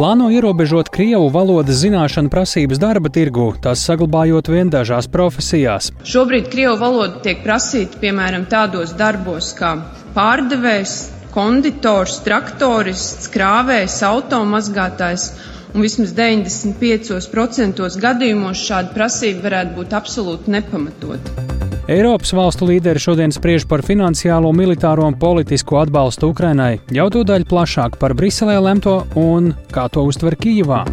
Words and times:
plāno 0.00 0.30
ierobežot 0.32 0.88
krievu 0.88 1.26
valodas 1.28 1.82
zināšanu 1.82 2.30
prasības 2.32 2.78
darba 2.80 3.10
tirgu, 3.12 3.50
tās 3.60 3.82
saglabājot 3.84 4.48
vien 4.48 4.70
dažās 4.72 5.10
profesijās. 5.12 5.90
Šobrīd 6.08 6.48
krievu 6.48 6.78
valoda 6.80 7.20
tiek 7.26 7.42
prasīta 7.44 8.00
piemēram 8.00 8.46
tādos 8.48 8.94
darbos 8.96 9.52
kā 9.58 9.74
pārdevējs, 10.16 10.96
konditors, 11.36 12.16
traktorists, 12.24 13.28
krāvējs, 13.34 14.00
automazgātājs 14.08 15.28
un 15.74 15.84
vismaz 15.84 16.16
95% 16.16 18.00
gadījumos 18.00 18.64
šāda 18.70 18.96
prasība 18.96 19.50
varētu 19.50 19.82
būt 19.82 20.00
absolūti 20.00 20.56
nepamatota. 20.56 21.69
Eiropas 21.90 22.30
valstu 22.38 22.68
līderi 22.68 23.00
šodien 23.02 23.32
spriež 23.34 23.64
par 23.66 23.82
finansiālo, 23.82 24.52
militāro 24.54 25.08
un 25.10 25.16
politisko 25.18 25.80
atbalstu 25.80 26.28
Ukrainai, 26.30 26.76
jau 26.94 27.08
tūdaļ 27.10 27.48
plašāk 27.50 27.96
par 27.98 28.14
Briselē 28.14 28.60
lemto 28.62 29.00
un 29.18 29.48
kā 29.74 29.88
to 29.90 30.04
uztver 30.06 30.36
Kijivā. 30.38 30.84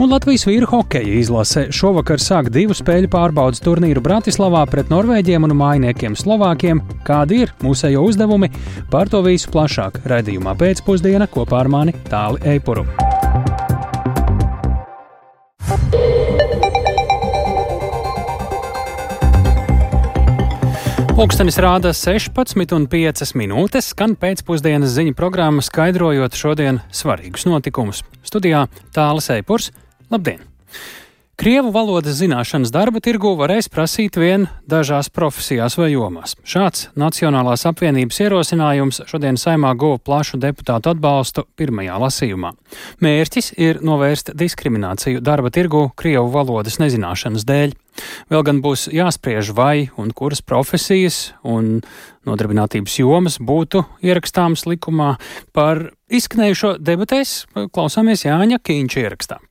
Un 0.00 0.12
Latvijas 0.12 0.44
vīru 0.44 0.68
hokeja 0.68 1.14
izlase 1.22 1.66
šovakar 1.72 2.20
sāk 2.20 2.50
divu 2.52 2.76
spēļu 2.76 3.08
pārbaudas 3.12 3.64
turnīru 3.64 4.04
Bratislavā 4.04 4.66
pret 4.68 4.92
Norvēģiem 4.92 5.48
un 5.48 5.56
mājiniekiem 5.56 6.16
Slovākiem. 6.16 6.82
Kādi 7.04 7.46
ir 7.46 7.54
mūsējo 7.64 8.04
uzdevumi? 8.08 8.52
Par 8.92 9.08
to 9.08 9.24
visu 9.24 9.48
plašāk 9.56 10.02
raidījumā 10.04 10.52
pēcpusdienā 10.60 11.32
kopā 11.32 11.64
ar 11.64 11.72
mani 11.72 11.96
Tāli 12.12 12.44
Eipuru. 12.56 12.84
Pūkstens 21.20 21.58
rāda 21.60 21.90
16,5 21.92 23.34
minūtes, 23.36 23.90
skan 23.92 24.14
pēcpusdienas 24.16 24.94
ziņu 24.94 25.12
programma, 25.18 25.60
skaidrojot 25.60 26.32
šodien 26.32 26.78
svarīgus 26.96 27.44
notikumus. 27.44 28.00
Studijā 28.24 28.62
Tālis 28.96 29.28
Eipurs. 29.34 29.68
Labdien! 30.08 30.40
Krievu 31.40 31.70
valodas 31.72 32.18
zināšanas 32.18 32.68
darba 32.68 33.00
tirgu 33.00 33.30
varēs 33.38 33.70
prasīt 33.72 34.18
vien 34.20 34.42
dažās 34.68 35.06
profesijās 35.08 35.78
vai 35.80 35.86
jomās. 35.94 36.34
Šāds 36.44 36.90
Nacionālās 37.00 37.64
apvienības 37.70 38.20
ierosinājums 38.26 39.00
šodien 39.08 39.40
saimā 39.40 39.70
guva 39.80 39.96
plašu 40.04 40.36
deputātu 40.42 40.92
atbalstu 40.92 41.46
pirmajā 41.56 41.96
lasījumā. 42.04 42.52
Mērķis 43.00 43.54
ir 43.56 43.80
novērst 43.80 44.34
diskrimināciju 44.36 45.24
darba 45.24 45.48
tirgu 45.48 45.86
Krievu 45.96 46.28
valodas 46.36 46.76
nezināšanas 46.82 47.48
dēļ. 47.48 47.72
Vēl 48.28 48.44
gan 48.44 48.60
būs 48.60 48.90
jāspriež, 48.92 49.54
vai 49.56 49.88
un 49.96 50.12
kuras 50.12 50.44
profesijas 50.44 51.30
un 51.40 51.78
nodarbinātības 52.28 53.00
jomas 53.00 53.40
būtu 53.40 53.86
ierakstāmas 54.04 54.68
likumā. 54.68 55.14
Par 55.56 55.86
izskanējušo 56.12 56.76
debatēs 56.84 57.46
klausāmies 57.72 58.28
Jāņa 58.28 58.60
Kīņša 58.60 59.08
ierakstā. 59.08 59.46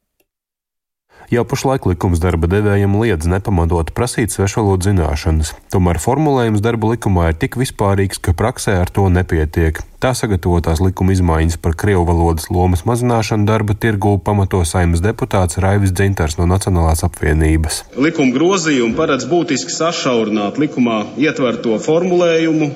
Jau 1.30 1.44
pašlaik 1.45 1.83
likums 1.85 2.17
darba 2.17 2.47
devējiem 2.49 2.95
liedz 2.97 3.27
nepamatot 3.30 3.91
prasīt 3.94 4.33
svešvalodu 4.33 4.88
zināšanas, 4.88 5.52
tomēr 5.69 5.99
formulējums 6.02 6.63
darba 6.66 6.89
likumā 6.95 7.27
ir 7.30 7.35
tik 7.38 7.53
vispārīgs, 7.61 8.17
ka 8.17 8.33
praksē 8.33 8.80
ar 8.81 8.89
to 8.89 9.05
nepietiek. 9.13 9.77
Tā 10.02 10.16
sagatavotās 10.17 10.81
likuma 10.81 11.13
izmaiņas 11.13 11.59
par 11.61 11.75
krievu 11.77 12.02
valodas 12.07 12.50
lomas 12.50 12.81
mazināšanu 12.89 13.45
darba 13.45 13.77
tirgū 13.77 14.16
pamato 14.25 14.63
saimnes 14.66 15.05
deputāts 15.05 15.61
Raivis 15.61 15.94
Dzintars 15.94 16.39
no 16.41 16.50
Nacionālās 16.50 17.05
apvienības. 17.05 17.83
Likuma 18.02 18.33
grozījumi 18.33 18.97
paredz 18.97 19.30
būtiski 19.30 19.75
sašaurināt 19.75 20.57
likumā 20.57 21.03
ietverto 21.22 21.77
formulējumu, 21.85 22.72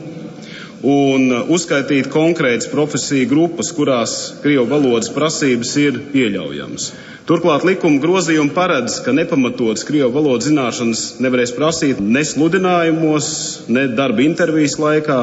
un 0.84 1.32
uzskaitīt 1.48 2.10
konkrētas 2.12 2.68
profesiju 2.72 3.30
grupas, 3.32 3.72
kurās 3.76 4.14
krievu 4.44 4.68
valodas 4.68 5.10
prasības 5.16 5.72
ir 5.80 6.00
pieļaujamas. 6.12 6.92
Turklāt 7.24 7.64
likuma 7.64 8.02
grozījumi 8.04 8.52
paredz, 8.52 8.98
ka 9.06 9.14
nepamatotas 9.16 9.86
krievu 9.88 10.12
valodas 10.12 10.50
zināšanas 10.50 11.04
nevarēs 11.24 11.56
prasīt 11.56 12.02
ne 12.04 12.26
sludinājumos, 12.28 13.30
ne 13.72 13.88
darba 13.96 14.26
intervijas 14.26 14.76
laikā, 14.82 15.22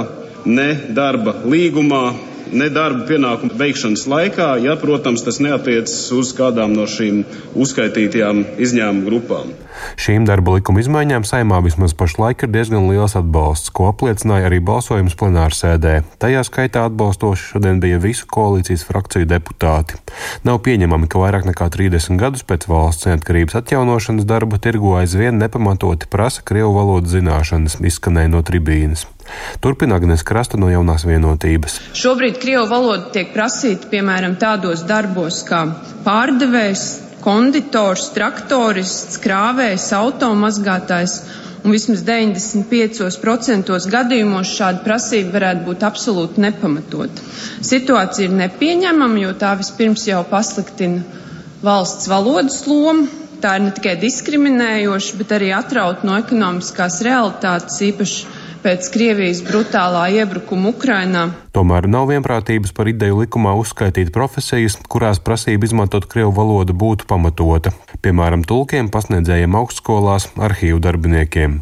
ne 0.48 0.70
darba 0.96 1.36
līgumā, 1.44 2.06
ne 2.52 2.68
darba 2.72 3.06
pienākumu 3.08 3.56
veikšanas 3.60 4.06
laikā, 4.10 4.50
ja, 4.64 4.76
protams, 4.80 5.24
tas 5.26 5.40
neatiecas 5.42 5.96
uz 6.16 6.32
kādām 6.36 6.74
no 6.76 6.86
šīm 6.90 7.24
uzskaitītajām 7.58 8.44
izņēmuma 8.62 9.06
grupām. 9.06 9.52
Šīm 10.00 10.26
darba 10.28 10.56
likuma 10.56 10.82
izmaiņām 10.82 11.24
saimā 11.28 11.60
vismaz 11.64 11.94
pašlaik 11.96 12.44
ir 12.44 12.52
diezgan 12.52 12.88
liels 12.90 13.16
atbalsts, 13.18 13.72
ko 13.74 13.88
apliecināja 13.90 14.48
arī 14.50 14.60
balsojums 14.64 15.16
plenāra 15.20 15.56
sēdē. 15.56 15.94
Tajā 16.22 16.42
skaitā 16.46 16.84
atbalstoši 16.88 17.52
šodien 17.54 17.80
bija 17.82 18.00
visu 18.02 18.28
koalīcijas 18.30 18.84
frakciju 18.88 19.28
deputāti. 19.30 20.00
Nav 20.48 20.60
pieņemami, 20.66 21.08
ka 21.10 21.22
vairāk 21.22 21.48
nekā 21.48 21.70
30 21.72 22.20
gadus 22.20 22.44
pēc 22.46 22.66
valsts 22.70 23.08
neatkarības 23.08 23.60
atjaunošanas 23.62 24.28
darba 24.28 24.60
tirgu 24.62 24.96
aizvien 25.00 25.40
nepamatoti 25.40 26.10
prasa 26.10 26.44
krievu 26.46 26.74
valodas 26.76 27.14
zināšanas, 27.14 27.80
izskanēja 27.80 28.34
no 28.34 28.44
tribīnes. 28.46 29.06
Turpina 29.60 29.98
Agnēs 30.00 30.24
Krasta 30.26 30.58
no 30.60 30.70
jaunās 30.72 31.04
vienotības. 31.08 31.78
Šobrīd 31.98 32.41
krievu 32.42 32.66
valoda 32.70 33.10
tiek 33.14 33.34
prasīta 33.34 33.91
piemēram 33.92 34.38
tādos 34.41 34.84
darbos 34.88 35.42
kā 35.48 35.64
pārdevējs, 36.06 36.86
konditors, 37.24 38.08
traktorists, 38.16 39.20
krāvējs, 39.22 39.91
automazgātājs. 39.98 41.20
Un 41.60 41.74
vismaz 41.74 42.00
95% 42.06 43.74
gadījumos 43.92 44.52
šāda 44.56 44.80
prasība 44.80 45.34
varētu 45.34 45.66
būt 45.66 45.82
absolūti 45.84 46.41
nepamatota. 46.41 47.26
Situācija 47.60 48.30
ir 48.30 48.36
nepieņemama, 48.38 49.20
jo 49.26 49.34
tā 49.36 49.52
vispirms 49.60 50.06
jau 50.08 50.22
pasliktina 50.30 51.02
valsts 51.60 52.08
valodas 52.08 52.62
lomu. 52.64 53.08
Tā 53.41 53.54
ir 53.56 53.66
ne 53.66 53.74
tikai 53.76 53.94
diskriminējoša, 54.00 55.16
bet 55.20 55.30
arī 55.36 55.52
atrauta 55.56 56.04
no 56.08 56.16
ekonomiskās 56.20 56.98
realitātes, 57.04 57.78
īpaši 57.86 58.39
pēc 58.62 58.88
Krievijas 58.94 59.41
brutālā 59.47 60.06
iebrukuma 60.21 60.71
Ukrainā. 60.75 61.28
Tomēr 61.50 61.88
nav 61.91 62.06
vienprātības 62.12 62.71
par 62.76 62.88
ideju 62.91 63.22
likumā 63.25 63.56
uzskaitīt 63.59 64.12
profesijas, 64.15 64.76
kurās 64.93 65.19
prasība 65.25 65.66
izmantot 65.66 66.06
krievu 66.10 66.31
valodu 66.37 66.76
būtu 66.78 67.09
pamatota, 67.10 67.72
piemēram, 68.04 68.44
tulkiem, 68.47 68.91
pasniedzējiem 68.94 69.56
augstskolās, 69.59 70.28
arhīvu 70.38 70.78
darbiniekiem. 70.84 71.56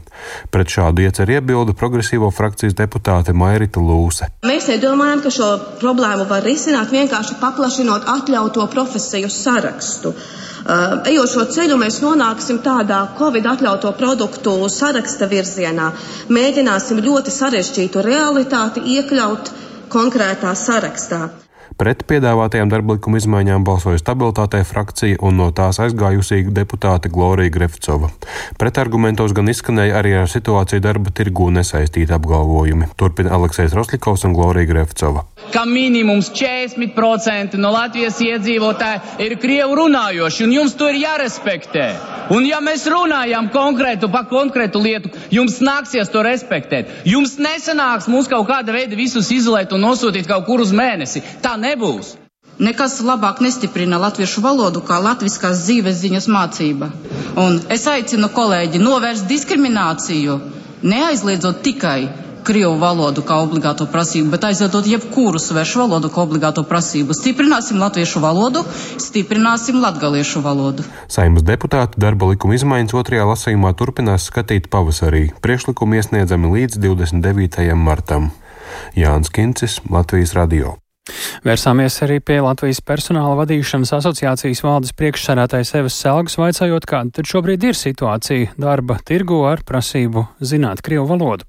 Pret 0.52 0.74
šādu 0.74 1.06
ieceru 1.06 1.38
iebildu 1.38 1.76
progresīvo 1.78 2.28
frakcijas 2.34 2.76
deputāte 2.76 3.32
Mairita 3.32 3.80
Lūse. 3.80 4.28
Mēs 4.44 4.68
nedomājam, 4.68 5.24
ka 5.24 5.32
šo 5.32 5.48
problēmu 5.80 6.28
var 6.28 6.44
risināt 6.44 6.92
vienkārši 6.92 7.40
paplašinot 7.40 8.10
atļauto 8.18 8.68
profesiju 8.74 9.32
sarakstu. 9.32 10.12
Uh, 10.58 10.98
ejot 11.08 11.30
šo 11.30 11.44
ceļu, 11.54 11.76
mēs 11.80 12.00
nonāksim 12.02 12.58
tādā 12.64 13.02
Covid 13.18 13.46
atļauto 13.46 13.92
produktu 14.00 14.54
saraksta 14.72 15.28
virzienā. 15.30 15.90
Mēģināsim 16.34 17.02
ļoti 17.06 17.34
sarežģītu 17.34 18.02
realitāti 18.08 18.82
iekļaut 18.96 19.52
konkrētā 19.94 20.54
sarakstā. 20.58 21.28
Pret 21.78 22.00
piedāvātajām 22.10 22.72
darba 22.72 22.96
izmaiņām 22.98 23.62
balsoja 23.62 24.00
stabilitātei 24.00 24.64
frakcija 24.66 25.20
un 25.22 25.36
no 25.38 25.46
tās 25.54 25.78
aizgājusī 25.84 26.40
deputāte 26.56 27.06
Glorija 27.14 27.54
Grefcova. 27.54 28.10
Pretargumentos 28.58 29.30
gan 29.38 29.52
izskanēja 29.54 30.00
arī 30.00 30.16
ar 30.18 30.26
situāciju 30.32 30.82
darba 30.82 31.14
tirgū 31.14 31.52
nesaistīti 31.54 32.16
apgalvojumi. 32.18 32.90
Turpina 32.98 33.38
Aleksis 33.38 33.78
Roslikovs 33.78 34.26
un 34.26 34.34
Glorija 34.34 34.72
Grefcova 34.72 35.28
ka 35.52 35.64
minimums 35.64 36.30
40% 36.32 37.56
no 37.58 37.70
Latvijas 37.72 38.20
iedzīvotāji 38.20 39.24
ir 39.24 39.36
krievu 39.40 39.78
runājoši, 39.78 40.44
un 40.44 40.54
jums 40.58 40.76
to 40.78 40.88
ir 40.92 41.00
jārespektē. 41.02 41.88
Un 42.34 42.44
ja 42.44 42.58
mēs 42.60 42.84
runājam 42.92 43.48
konkrētu 43.52 44.10
par 44.12 44.26
konkrētu 44.28 44.82
lietu, 44.84 45.10
jums 45.32 45.62
nāksies 45.64 46.10
to 46.12 46.20
respektēt. 46.24 46.90
Jums 47.08 47.38
nesanāks 47.40 48.08
mums 48.12 48.28
kaut 48.28 48.44
kāda 48.50 48.74
veida 48.76 48.98
visus 48.98 49.30
izolēt 49.32 49.72
un 49.72 49.86
nosūtīt 49.86 50.28
kaut 50.28 50.44
kur 50.44 50.60
uz 50.60 50.74
mēnesi. 50.76 51.24
Tā 51.44 51.54
nebūs. 51.68 52.16
Nekas 52.58 52.96
labāk 53.06 53.38
nestiprina 53.44 54.00
latviešu 54.02 54.42
valodu 54.42 54.80
kā 54.82 54.96
latviskās 54.98 55.60
dzīves 55.62 56.00
ziņas 56.00 56.26
mācība. 56.34 56.88
Un 57.38 57.60
es 57.70 57.84
aicinu 57.86 58.32
kolēģi 58.34 58.80
novērst 58.82 59.28
diskrimināciju, 59.30 60.40
neaizliedzot 60.82 61.62
tikai 61.62 62.00
Krievu 62.48 62.78
valodu 62.80 63.20
kā 63.28 63.36
obligāto 63.44 63.84
prasību, 63.92 64.30
bet 64.32 64.46
aizvedot 64.48 64.86
jebkuru 64.88 65.36
svešu 65.42 65.82
valodu 65.82 66.08
kā 66.08 66.22
obligāto 66.24 66.64
prasību. 66.64 67.12
Stiprināsim 67.12 67.76
latviešu 67.82 68.22
valodu, 68.24 68.62
stiprināsim 69.04 69.82
latgaliešu 69.82 70.40
valodu. 70.46 70.86
Saimas 71.12 71.44
deputāti 71.44 72.00
darba 72.00 72.32
likuma 72.32 72.56
izmaiņas 72.56 72.96
otrajā 73.02 73.28
lasījumā 73.28 73.74
turpinās 73.76 74.30
skatīt 74.32 74.72
pavasarī. 74.72 75.28
Priekšlikumi 75.44 76.00
iesniedzami 76.00 76.56
līdz 76.56 76.80
29. 76.88 77.70
martam. 77.76 78.32
Jānis 78.96 79.28
Kincis, 79.28 79.82
Latvijas 79.92 80.32
radio. 80.38 80.78
Vērsāmies 81.46 82.00
arī 82.06 82.18
pie 82.20 82.40
Latvijas 82.44 82.80
personāla 82.84 83.36
vadīšanas 83.42 83.94
asociācijas 83.98 84.64
valdes 84.64 84.94
priekšsarātais 84.98 85.74
Evas 85.80 85.98
Selgas, 85.98 86.38
vaicājot, 86.40 86.88
kāda 86.88 87.18
tad 87.18 87.30
šobrīd 87.30 87.68
ir 87.70 87.78
situācija 87.78 88.56
darba 88.60 88.98
tirgu 89.04 89.44
ar 89.48 89.64
prasību 89.66 90.26
zināt 90.40 90.84
Krievu 90.84 91.08
valodu. 91.12 91.48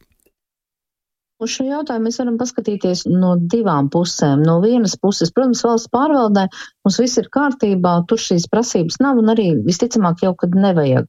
Uz 1.40 1.54
šo 1.56 1.64
jautājumu 1.70 2.10
mēs 2.10 2.18
varam 2.20 2.38
paskatīties 2.40 3.06
no 3.08 3.38
divām 3.52 3.88
pusēm. 3.94 4.42
No 4.44 4.58
vienas 4.60 4.98
puses, 5.00 5.32
protams, 5.32 5.62
valsts 5.64 5.92
pārvaldē 5.94 6.50
mums 6.52 6.98
viss 7.00 7.22
ir 7.22 7.30
kārtībā, 7.32 7.94
tur 8.10 8.20
šīs 8.20 8.50
prasības 8.52 9.00
nav 9.00 9.22
un 9.22 9.32
arī 9.32 9.54
visticamāk 9.64 10.26
jau, 10.26 10.34
kad 10.42 10.58
nevajag. 10.66 11.08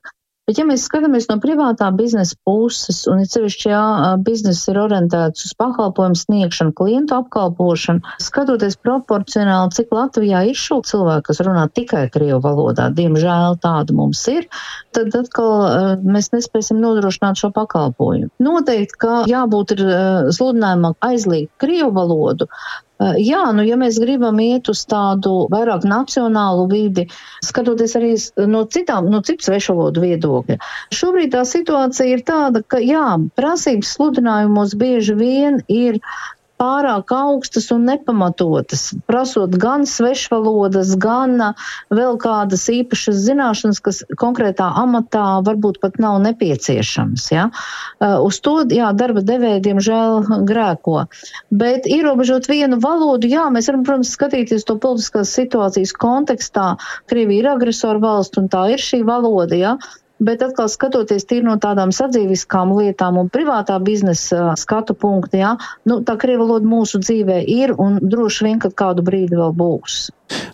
Bet, 0.51 0.59
ja 0.59 0.65
mēs 0.67 0.83
skatāmies 0.89 1.29
no 1.31 1.37
privātā 1.39 1.93
biznesa 1.95 2.35
puses, 2.43 3.05
un 3.07 3.21
ir 3.23 3.29
sevišķi, 3.31 3.69
ja 3.71 3.83
biznesa 4.19 4.73
ir 4.73 4.81
orientēts 4.83 5.45
uz 5.47 5.53
pakalpojumu 5.55 6.19
sniegšanu, 6.19 6.75
klientu 6.75 7.15
apkalpošanu, 7.21 8.17
skatoties 8.19 8.75
proporcionāli, 8.83 9.71
cik 9.77 9.95
Latvijā 9.95 10.41
ir 10.51 10.59
šo 10.59 10.81
cilvēku, 10.91 11.29
kas 11.29 11.43
runā 11.47 11.69
tikai 11.71 12.03
krievu 12.11 12.41
valodā, 12.49 12.89
diemžēl 12.99 13.61
tāda 13.63 13.95
mums 13.95 14.25
ir, 14.35 14.51
tad 14.91 15.15
atkal 15.21 16.03
mēs 16.03 16.33
nespēsim 16.35 16.83
nodrošināt 16.83 17.39
šo 17.39 17.55
pakalpojumu. 17.55 18.35
Noteikti, 18.43 19.03
ka 19.07 19.23
jābūt 19.31 19.79
ir 19.79 19.87
sludinājumam 20.35 20.99
aizliegt 21.13 21.55
krievu 21.63 21.95
valodu, 21.95 22.51
jā, 23.01 23.43
nu, 23.57 23.65
ja 23.65 23.79
mēs 23.81 23.99
gribam 24.03 24.41
iet 24.45 24.69
uz 24.73 24.83
tādu 24.89 25.47
vairāk 25.53 25.87
nacionālu 25.89 26.67
vidi, 26.71 27.07
skatoties 27.45 27.97
arī 27.97 28.13
no 28.51 28.65
citām, 28.69 29.09
no 29.13 29.23
citu 29.27 29.49
svešvalodu 29.49 30.05
viedokļa. 30.05 30.59
Šobrīd 30.95 31.33
tā 31.35 31.45
situācija 31.49 32.11
ir 32.17 32.25
tāda, 32.29 32.63
ka 32.63 32.83
jā, 32.85 33.07
prasības 33.39 33.95
sludinājumos 33.97 34.77
bieži 34.81 35.17
vien 35.17 35.63
ir 35.69 36.01
pārāk 36.61 37.13
augstas 37.15 37.71
un 37.75 37.87
nepamatotas, 37.89 38.91
prasot 39.09 39.55
gan 39.61 39.87
svešvalodas, 39.89 40.93
gan 41.01 41.55
vēl 41.95 42.19
kādas 42.21 42.67
īpašas 42.73 43.23
zināšanas, 43.25 43.81
kas 43.85 44.03
konkrētā 44.21 44.69
amatā 44.83 45.41
varbūt 45.47 45.81
pat 45.83 45.97
nav 46.03 46.19
nepieciešams. 46.27 47.31
Ja? 47.33 47.49
Uz 48.01 48.41
to, 48.45 48.61
jā, 48.69 48.91
darba 48.97 49.25
devēja, 49.25 49.63
diemžēl, 49.71 50.45
grēko. 50.49 51.07
Bet 51.51 51.89
ierobežot 51.89 52.51
vienu 52.51 52.81
valodu, 52.83 53.31
jā, 53.31 53.47
mēs 53.53 53.71
varam, 53.73 53.87
protams, 53.89 54.13
skatīties 54.17 54.69
to 54.69 54.77
politiskās 54.83 55.33
situācijas 55.37 55.97
kontekstā. 55.97 56.75
Krievija 57.11 57.45
ir 57.45 57.51
agresoru 57.55 58.05
valsts 58.05 58.41
un 58.41 58.53
tā 58.53 58.67
ir 58.75 58.85
šī 58.85 59.03
valoda, 59.09 59.57
ja? 59.57 59.77
Bet 60.21 60.43
atkal 60.45 60.69
skatoties 60.69 61.25
tīri 61.25 61.47
no 61.47 61.57
tādām 61.61 61.95
sadzīviskām 61.97 62.75
lietām 62.77 63.17
un 63.23 63.31
privātā 63.33 63.79
biznesa 63.81 64.53
skatu 64.61 64.93
punkta, 64.93 65.41
jā, 65.41 65.55
nu, 65.89 66.03
tā 66.05 66.19
krieva 66.21 66.45
valoda 66.45 66.69
mūsu 66.69 67.01
dzīvē 67.01 67.41
ir 67.49 67.73
un 67.81 67.97
droši 68.03 68.47
vien, 68.49 68.61
ka 68.61 68.73
kādu 68.83 69.05
brīdi 69.07 69.41
vēl 69.41 69.57
būs. 69.57 70.03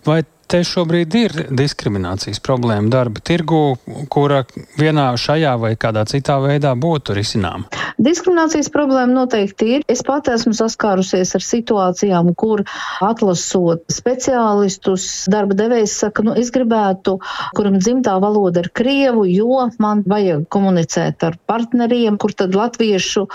Vai 0.06 0.22
te 0.50 0.62
šobrīd 0.66 1.14
ir 1.18 1.32
diskriminācijas 1.54 2.38
problēma 2.44 2.90
darba 2.92 3.22
tirgu, 3.24 3.76
kura 4.12 4.44
vienā 4.78 5.08
šajā 5.18 5.54
vai 5.58 5.72
kādā 5.80 6.04
citā 6.08 6.38
veidā 6.42 6.72
būtu 6.78 7.16
risinām? 7.16 7.66
Diskriminācijas 7.98 8.68
problēma 8.74 9.10
noteikti 9.12 9.68
ir. 9.76 9.84
Es 9.90 10.02
pat 10.06 10.28
esmu 10.30 10.52
saskārusies 10.56 11.32
ar 11.38 11.44
situācijām, 11.44 12.32
kur 12.38 12.62
atlasot 13.02 13.86
speciālistus, 13.92 15.26
darba 15.32 15.56
devējs 15.58 15.96
saka, 16.04 16.24
nu, 16.26 16.36
es 16.38 16.52
gribētu, 16.54 17.16
kuram 17.56 17.80
dzimtā 17.80 18.16
valoda 18.22 18.62
ir 18.62 18.70
krievu, 18.76 19.26
jo 19.30 19.66
man 19.82 20.04
vajag 20.06 20.46
komunicēt 20.52 21.26
ar 21.26 21.38
partneriem, 21.48 22.20
kur 22.22 22.36
tad 22.36 22.54
latviešu 22.56 23.26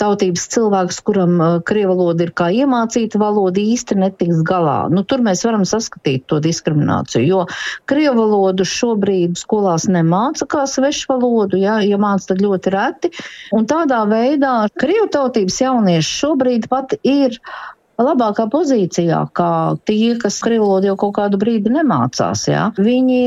tautības 0.00 0.46
cilvēks, 0.54 1.00
kuram 1.06 1.36
uh, 1.40 1.58
krievu 1.66 1.96
valoda 1.96 2.28
ir 2.28 2.34
kā 2.36 2.50
iemācīta 2.54 3.18
valoda, 3.20 3.58
īsti 3.60 3.98
netiks 3.98 4.44
galā. 4.46 4.84
Nu, 4.92 5.02
tur 5.02 5.24
mēs 5.24 5.42
varam 5.48 5.66
saskatīt 5.68 6.28
to 6.30 6.38
diskrimināciju 6.44 6.59
diskrimināciju, 6.60 7.24
jo 7.24 7.40
krievu 7.90 8.20
valodu 8.20 8.64
šobrīd 8.68 9.38
skolās 9.40 9.88
nemāca 9.88 10.46
kā 10.46 10.66
svešu 10.68 11.14
valodu, 11.14 11.58
ja, 11.60 11.80
ja 11.80 11.98
māca 11.98 12.34
tad 12.34 12.44
ļoti 12.44 12.70
reti. 12.74 13.12
Un 13.56 13.66
tādā 13.66 14.04
veidā 14.10 14.68
krievu 14.78 15.08
tautības 15.12 15.60
jaunieši 15.60 16.16
šobrīd 16.20 16.68
pat 16.70 16.94
ir 17.02 17.38
labākā 18.00 18.46
pozīcijā, 18.48 19.26
kā 19.36 19.76
tie, 19.88 20.16
kas 20.20 20.40
krievu 20.44 20.66
valodu 20.66 20.90
jau 20.92 20.98
kaut 21.04 21.16
kādu 21.18 21.40
brīdi 21.40 21.72
nemācās. 21.74 22.46
Ja? 22.48 22.70
Viņi, 22.78 23.22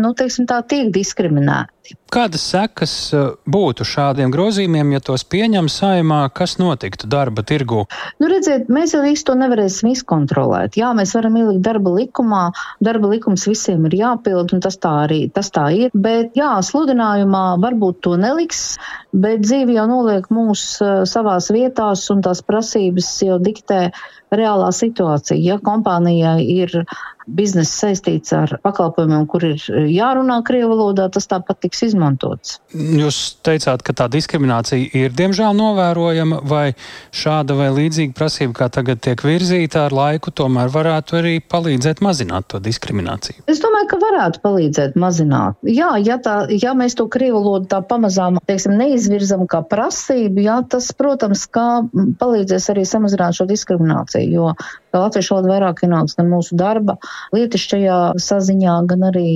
nu, 0.00 0.12
teiksim 0.16 0.48
tā, 0.48 0.62
tiek 0.64 0.92
diskriminēti. 0.94 1.75
Kādas 2.12 2.44
sekas 2.52 2.92
eh, 3.14 3.24
būtu 3.50 3.84
šādiem 3.86 4.30
grozījumiem, 4.34 4.92
ja 4.94 5.00
tos 5.04 5.24
pieņem 5.26 5.68
saimā, 5.72 6.20
kas 6.34 6.56
notiktu 6.60 7.08
darba 7.10 7.42
tirgu? 7.46 7.84
Nu, 8.22 8.30
redziet, 8.30 8.70
mēs 8.72 8.94
jau 8.94 9.02
visu 9.04 9.26
to 9.28 9.36
nevarēsim 9.38 9.90
izkontrolēt. 9.92 10.78
Jā, 10.80 10.92
mēs 10.96 11.16
varam 11.18 11.38
ielikt 11.40 11.64
darba 11.66 11.92
likumā, 11.96 12.42
darba 12.84 13.10
likums 13.12 13.46
visiem 13.50 13.88
ir 13.90 13.98
jāpild, 14.00 14.54
un 14.56 14.62
tas 14.64 14.78
tā 14.82 14.92
arī 15.06 15.20
tas 15.34 15.50
tā 15.54 15.66
ir. 15.74 15.94
Bet, 15.94 16.36
jā, 16.38 16.52
sludinājumā 16.66 17.44
varbūt 17.62 18.02
to 18.06 18.14
neliks, 18.20 18.76
bet 19.16 19.42
dzīve 19.44 19.76
jau 19.76 19.88
noliek 19.90 20.30
mūs 20.32 20.66
uh, 20.84 21.02
savās 21.08 21.50
vietās, 21.54 22.06
un 22.14 22.22
tās 22.26 22.42
prasības 22.46 23.10
jau 23.26 23.40
diktē 23.42 23.90
reālā 24.34 24.70
situācija. 24.74 25.38
Ja 25.38 25.58
kompānijai 25.62 26.40
ir 26.42 26.80
biznesa 27.26 27.88
saistīts 27.88 28.32
ar 28.36 28.52
pakalpojumiem, 28.62 29.26
kur 29.30 29.44
ir 29.48 29.62
jārunā 29.90 30.38
krievu 30.46 30.76
valodā, 30.76 31.08
tas 31.12 31.26
tāpat 31.30 31.58
tiks 31.64 31.82
izmantots. 31.88 32.58
Jūs 32.72 33.18
teicāt, 33.46 33.82
ka 33.86 33.94
tā 33.96 34.06
diskriminācija 34.12 34.92
ir 34.94 35.14
diemžēl 35.16 35.56
novērojama, 35.58 36.40
vai 36.46 36.76
šāda 37.14 37.56
vai 37.58 37.68
līdzīga 37.74 38.14
prasība, 38.16 38.54
kā 38.60 38.68
tagad 38.78 39.02
tiek 39.04 39.22
virzīta 39.26 39.86
ar 39.88 39.96
laiku, 39.96 40.30
tomēr 40.30 40.70
varētu 40.72 41.18
arī 41.20 41.34
palīdzēt 41.42 42.02
mazināt 42.04 42.48
to 42.52 42.62
diskrimināciju? 42.62 43.42
Es 43.50 43.62
domāju, 43.64 43.90
ka 43.90 44.00
varētu 44.02 44.42
palīdzēt 44.46 44.98
mazināt. 45.00 45.58
Jā, 45.66 45.96
ja, 46.02 46.20
tā, 46.22 46.38
ja 46.54 46.76
mēs 46.78 46.94
to 46.98 47.08
krievu 47.10 47.42
valodu 47.42 47.70
tā 47.74 47.82
pamazām 47.86 48.38
teiksim, 48.46 48.76
neizvirzam 48.78 49.46
kā 49.50 49.64
prasību, 49.66 50.44
jā, 50.46 50.60
tas, 50.70 50.92
protams, 50.96 51.46
kā 51.50 51.82
palīdzēs 52.22 52.70
arī 52.74 52.86
samazināt 52.86 53.40
šo 53.40 53.48
diskrimināciju, 53.50 54.15
jo 54.24 54.52
latviešu 54.96 55.34
valoda 55.36 55.52
vairāk 55.54 55.82
ienāks 55.86 56.16
gan 56.18 56.30
mūsu 56.32 56.56
darba 56.58 56.96
lietišķajā 57.36 57.98
saziņā, 58.28 58.76
gan 58.90 59.10
arī 59.12 59.26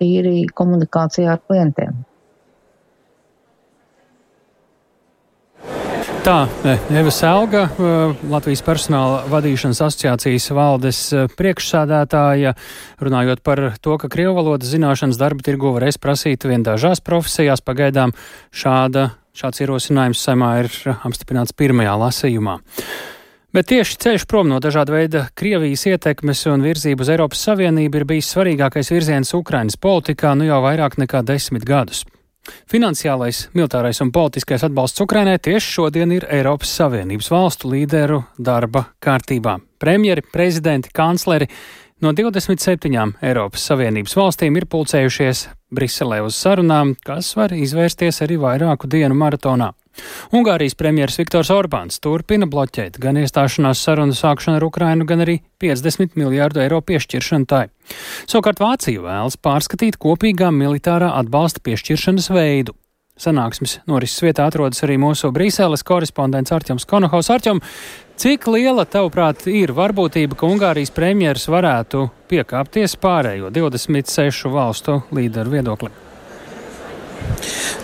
tīri 0.00 0.46
komunikācijā 0.56 1.36
ar 1.36 1.42
klientiem. 1.44 1.98
Tā, 6.20 6.44
Eva 6.92 7.08
Selga, 7.08 7.62
Latvijas 8.28 8.60
personāla 8.60 9.22
vadīšanas 9.32 9.78
asociācijas 9.86 10.50
valdes 10.52 10.98
priekšsādātāja, 11.38 12.52
runājot 13.00 13.40
par 13.40 13.62
to, 13.80 13.96
ka 13.96 14.10
krievu 14.12 14.34
valodas 14.36 14.68
zināšanas 14.68 15.16
darba 15.20 15.46
tirgu 15.46 15.72
varēs 15.78 15.96
prasīt 16.02 16.44
vien 16.44 16.66
dažās 16.66 17.00
profesijās, 17.00 17.64
pagaidām 17.64 18.12
šāda, 18.52 19.14
šāds 19.32 19.64
ierosinājums 19.64 20.20
saimā 20.20 20.50
ir 20.66 20.70
apstiprināts 21.08 21.56
pirmajā 21.56 21.96
lasījumā. 22.04 22.58
Bet 23.50 23.66
tieši 23.66 23.96
ceļš 23.98 24.24
prom 24.30 24.46
no 24.46 24.60
dažāda 24.62 24.94
veida 24.94 25.24
Krievijas 25.34 25.82
ietekmes 25.90 26.44
un 26.52 26.62
virzību 26.62 27.02
uz 27.02 27.08
Eiropas 27.10 27.40
Savienību 27.48 27.98
ir 27.98 28.04
bijis 28.06 28.28
svarīgākais 28.30 28.92
virziens 28.94 29.34
Ukrainas 29.34 29.74
politikā 29.74 30.36
nu 30.38 30.46
jau 30.46 30.60
vairāk 30.62 30.94
nekā 31.02 31.24
desmit 31.26 31.66
gadus. 31.66 32.04
Finansiālais, 32.70 33.48
militārais 33.50 33.98
un 34.04 34.12
politiskais 34.14 34.62
atbalsts 34.68 35.02
Ukrainai 35.02 35.40
tieši 35.42 35.74
šodien 35.80 36.14
ir 36.14 36.28
Eiropas 36.30 36.70
Savienības 36.78 37.30
valstu 37.34 37.72
līderu 37.74 38.22
darba 38.38 38.84
kārtībā. 39.02 39.58
Premjeri, 39.82 40.22
prezidenti, 40.30 40.94
kancleri 40.94 41.50
no 42.06 42.14
27 42.14 43.18
Eiropas 43.18 43.66
Savienības 43.66 44.14
valstīm 44.14 44.62
ir 44.62 44.70
pulcējušies 44.70 45.48
Briselē 45.74 46.22
uz 46.22 46.38
sarunām, 46.38 46.94
kas 47.02 47.34
var 47.34 47.58
izvērsties 47.58 48.22
arī 48.22 48.38
vairāku 48.38 48.86
dienu 48.86 49.18
maratonā. 49.18 49.72
Ungārijas 50.36 50.76
premjeras 50.78 51.18
Viktors 51.18 51.50
Orbāns 51.50 51.98
turpina 52.02 52.46
bloķēt 52.50 52.98
gan 53.02 53.18
iestāšanās 53.20 53.82
sarunu 53.82 54.14
sākšanu 54.16 54.60
ar 54.60 54.66
Ukrainu, 54.66 55.06
gan 55.08 55.24
arī 55.24 55.40
50 55.62 56.18
miljārdu 56.20 56.62
eiro 56.62 56.80
piešķiršanu 56.86 57.48
tai. 57.50 57.64
Savukārt 58.30 58.62
Vācija 58.62 59.02
vēlas 59.02 59.38
pārskatīt 59.40 59.98
kopīgā 60.00 60.52
militārā 60.54 61.10
atbalsta 61.18 61.62
piešķiršanas 61.66 62.30
veidu. 62.34 62.76
Sanāksmes 63.20 63.80
norises 63.90 64.22
vietā 64.24 64.46
atrodas 64.48 64.80
arī 64.86 64.96
mūsu 65.00 65.28
Brīseles 65.34 65.84
korespondents 65.84 66.54
Arķems 66.56 66.86
Konohaus. 66.88 67.28
Arķem, 67.34 67.60
cik 68.16 68.48
liela, 68.48 68.86
tavuprāt, 68.88 69.44
ir 69.50 69.74
varbūtība, 69.76 70.38
ka 70.40 70.48
Ungārijas 70.48 70.94
premjeras 70.96 71.44
varētu 71.52 72.06
piekāpties 72.32 72.96
pārējo 73.02 73.52
26 73.52 74.54
valstu 74.54 75.02
līderu 75.12 75.58
viedokli? 75.58 76.09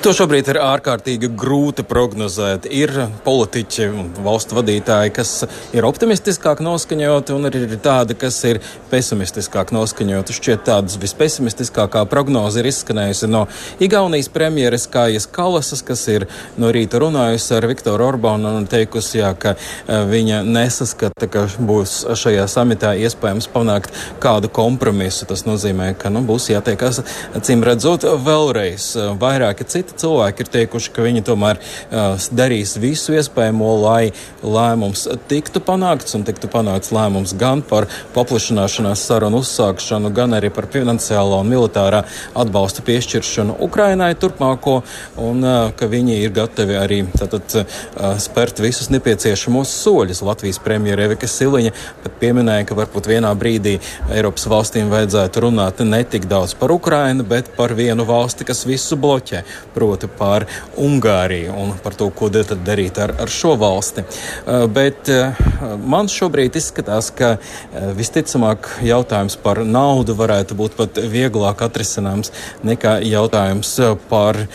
To 0.05 0.12
šobrīd 0.14 0.47
ir 0.52 0.59
ārkārtīgi 0.62 1.33
grūti 1.35 1.83
prognozēt. 1.83 2.69
Ir 2.71 2.93
politiķi 3.25 3.87
un 3.90 4.11
valstu 4.23 4.55
vadītāji, 4.59 5.11
kas 5.16 5.33
ir 5.75 5.87
optimistiskāk 5.88 6.61
noskaņoti, 6.62 7.35
un 7.35 7.49
ir 7.49 7.75
tādi, 7.83 8.14
kas 8.19 8.37
ir 8.47 8.61
pesimistiskāk 8.93 9.73
noskaņoti. 9.75 10.37
Šķiet, 10.37 10.62
tādas 10.69 10.99
vispesimistiskākā 11.02 12.05
prognoze 12.11 12.62
ir 12.62 12.69
izskanējusi 12.71 13.31
no 13.33 13.47
Igaunijas 13.83 14.31
premjeras 14.31 14.87
Kājas 14.93 15.26
Kalasas, 15.26 15.83
kas 15.87 16.05
ir 16.12 16.28
no 16.61 16.71
rīta 16.71 17.00
runājusi 17.02 17.57
ar 17.57 17.66
Viktoru 17.73 18.07
Orbānu 18.07 18.55
un 18.61 18.71
teikusi, 18.71 19.19
jā, 19.25 19.33
ka 19.35 19.57
eh, 19.57 20.05
viņa 20.07 20.45
nesaskata, 20.47 21.26
ka 21.33 21.47
būs 21.59 21.97
šajā 22.14 22.47
samitā 22.52 22.95
iespējams 23.09 23.50
panākt 23.50 23.99
kādu 24.23 24.52
kompromisu. 24.55 25.26
Tas 25.26 25.43
nozīmē, 25.49 25.95
ka 25.99 26.14
nu, 26.14 26.23
būs 26.31 26.52
jātiekas, 26.52 27.02
cim 27.43 27.66
redzot, 27.66 28.07
vēlreiz 28.23 28.93
vairāki 29.26 29.66
citi 29.68 29.99
cilvēki 30.00 30.47
ir 30.47 30.52
teikuši, 30.56 30.95
ka 30.95 31.04
viņi 31.04 31.25
tomēr 31.26 31.61
darīs 32.30 32.76
visu 32.80 33.18
iespējamo, 33.18 33.75
lai 33.83 34.12
lēmums 34.47 35.06
tiktu 35.28 35.61
panākts 35.66 36.16
un 36.16 36.25
tiktu 36.26 36.49
panākts 36.52 36.95
lēmums 36.95 37.35
gan 37.38 37.62
par 37.66 37.88
paplašināšanās 38.14 39.02
sarunu 39.09 39.42
uzsākšanu, 39.42 40.12
gan 40.14 40.37
arī 40.38 40.50
par 40.54 40.68
finansiālo 40.73 41.40
un 41.42 41.50
militārā 41.50 42.04
atbalsta 42.38 42.85
piešķiršanu 42.87 43.59
Ukrainai 43.66 44.12
turpmāko, 44.21 44.78
un 45.21 45.42
ka 45.76 45.88
viņi 45.90 46.21
ir 46.23 46.35
gatavi 46.37 46.76
arī 46.78 47.00
tātad, 47.16 47.56
spērt 48.23 48.61
visus 48.62 48.90
nepieciešamos 48.95 49.73
soļus. 49.83 50.23
Latvijas 50.26 50.61
premjera 50.62 51.06
Evika 51.09 51.28
Siliņa 51.30 51.73
pat 52.04 52.18
pieminēja, 52.21 52.66
ka 52.68 52.76
varbūt 52.78 53.09
vienā 53.11 53.33
brīdī 53.38 53.76
Eiropas 54.14 54.47
valstīm 54.50 54.92
vajadzētu 54.92 55.45
runāt 55.47 55.83
ne 55.87 56.02
tik 56.06 56.28
daudz 56.30 56.54
par 56.59 56.71
Ukrainu, 56.75 57.26
bet 57.26 57.50
par 57.56 57.75
vienu 57.76 58.06
valsti, 58.09 58.47
kas 58.47 58.64
visu 58.68 58.95
bloķē, 59.00 59.15
proti 59.75 60.08
par 60.18 60.46
Ungāriju 60.80 61.54
un 61.56 61.75
par 61.82 61.96
to, 61.99 62.08
ko 62.11 62.30
tad 62.30 62.64
darīt 62.66 62.99
ar, 63.02 63.14
ar 63.20 63.32
šo 63.32 63.54
valsti. 63.61 64.04
Uh, 64.46 64.66
bet 64.70 65.11
uh, 65.12 65.37
man 65.85 66.11
šobrīd 66.12 66.56
izskatās, 66.58 67.12
ka 67.16 67.37
uh, 67.37 67.92
visticamāk 67.96 68.68
jautājums 68.87 69.38
par 69.42 69.62
naudu 69.64 70.16
varētu 70.18 70.58
būt 70.58 70.76
pat 70.78 71.00
vieglāk 71.00 71.62
atrisināms 71.66 72.32
nekā 72.66 72.99
jautājums 73.06 73.76
par 74.11 74.46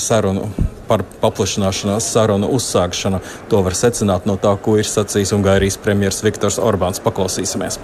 sarunu 0.00 0.50
par 0.90 1.04
paplašināšanās 1.22 2.08
sarunu 2.10 2.48
uzsākšanu. 2.56 3.20
To 3.52 3.62
var 3.62 3.78
secināt 3.78 4.26
no 4.26 4.34
tā, 4.42 4.56
ko 4.58 4.74
ir 4.80 4.90
sacījis 4.90 5.36
Ungārijas 5.38 5.78
premjerministrs 5.78 6.26
Viktors 6.26 6.58
Orbāns. 6.58 6.98
Paklausīsimies! 7.04 7.78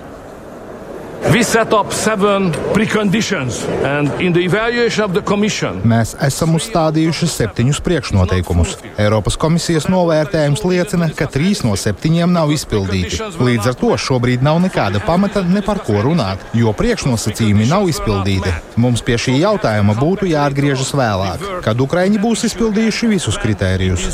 Mēs 5.88 6.12
esam 6.22 6.54
uzstādījuši 6.54 7.28
septiņus 7.32 7.80
priekšnoteikumus. 7.86 8.76
Eiropas 9.02 9.38
komisijas 9.40 9.88
novērtējums 9.90 10.62
liecina, 10.66 11.08
ka 11.18 11.26
trīs 11.32 11.64
no 11.66 11.74
septiņiem 11.78 12.30
nav 12.36 12.52
izpildīti. 12.54 13.18
Līdz 13.42 13.72
ar 13.72 13.78
to 13.80 13.90
šobrīd 14.06 14.44
nav 14.46 14.60
nekāda 14.62 15.02
pamata 15.06 15.42
ne 15.46 15.64
par 15.66 15.82
ko 15.86 15.98
runāt, 16.06 16.46
jo 16.54 16.70
priekšnosacījumi 16.76 17.66
nav 17.72 17.90
izpildīti. 17.90 18.54
Mums 18.78 19.02
pie 19.02 19.18
šī 19.18 19.40
jautājuma 19.40 19.98
būtu 19.98 20.30
jāatgriežas 20.30 20.94
vēlāk, 20.94 21.42
kad 21.66 21.82
Ukraiņi 21.88 22.22
būs 22.22 22.46
izpildījuši 22.52 23.12
visus 23.16 23.42
kritērijus. 23.42 24.08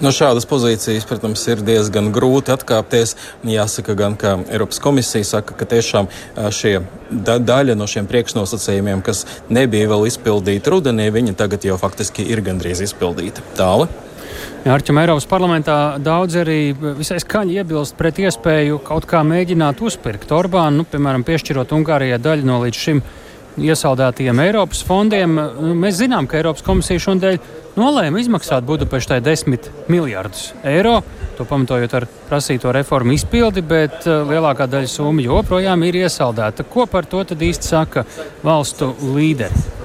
No 0.00 0.08
šādas 0.16 0.46
pozīcijas, 0.48 1.04
protams, 1.04 1.42
ir 1.52 1.60
diezgan 1.60 2.08
grūti 2.14 2.54
atkāpties. 2.54 3.16
Jāsaka, 3.44 3.92
gan 3.98 4.14
ka 4.20 4.38
Eiropas 4.48 4.80
komisija 4.80 5.26
saka, 5.28 5.52
ka 5.58 5.68
tiešām 5.68 6.08
šie 6.56 6.78
da 7.10 7.36
daļa 7.36 7.76
no 7.76 7.88
šiem 7.90 8.08
priekšnosacījumiem, 8.08 9.02
kas 9.04 9.26
nebija 9.52 9.90
vēl 9.92 10.06
izpildīti 10.08 10.72
rudenī, 10.72 11.10
viņi 11.12 11.36
tagad 11.36 11.66
jau 11.68 11.76
faktiski 11.80 12.24
ir 12.32 12.40
gandrīz 12.46 12.80
izpildīti. 12.86 13.44
Tāli. 13.58 13.90
Arčam 14.68 14.98
Eiropas 15.00 15.28
parlamentā 15.28 15.76
daudz 16.00 16.36
arī 16.40 16.72
visai 16.76 17.20
skaļi 17.20 17.60
iebilst 17.60 17.96
pret 17.96 18.18
iespēju 18.20 18.80
kaut 18.84 19.06
kā 19.08 19.20
mēģināt 19.24 19.80
uzpirkt 19.84 20.32
Orbānu, 20.36 20.80
nu, 20.80 20.88
piemēram, 20.88 21.24
piešķirot 21.28 21.72
Ungārijai 21.76 22.20
daļu 22.20 22.48
no 22.48 22.60
līdz 22.64 22.80
šim 22.88 23.00
iesaldētajiem 23.58 24.42
Eiropas 24.44 24.82
fondiem. 24.86 25.34
Mēs 25.80 25.98
zinām, 26.02 26.28
ka 26.30 26.38
Eiropas 26.40 26.64
komisija 26.66 27.02
šodien 27.02 27.40
nolēma 27.78 28.20
izmaksāt 28.20 28.66
Budapeštai 28.68 29.20
10 29.24 29.70
miljardus 29.90 30.50
eiro. 30.66 31.00
To 31.38 31.46
pamatojot 31.48 31.96
ar 31.96 32.06
prasīto 32.28 32.72
reformu 32.76 33.16
izpildi, 33.16 33.64
bet 33.64 34.04
uh, 34.04 34.22
lielākā 34.28 34.68
daļa 34.70 34.92
summa 34.92 35.24
joprojām 35.24 35.88
ir 35.88 36.02
iesaldēta. 36.04 36.68
Ko 36.68 36.86
par 36.90 37.08
to 37.08 37.24
īsti 37.24 37.72
saka 37.72 38.04
valstu 38.44 38.92
līderi? 39.14 39.79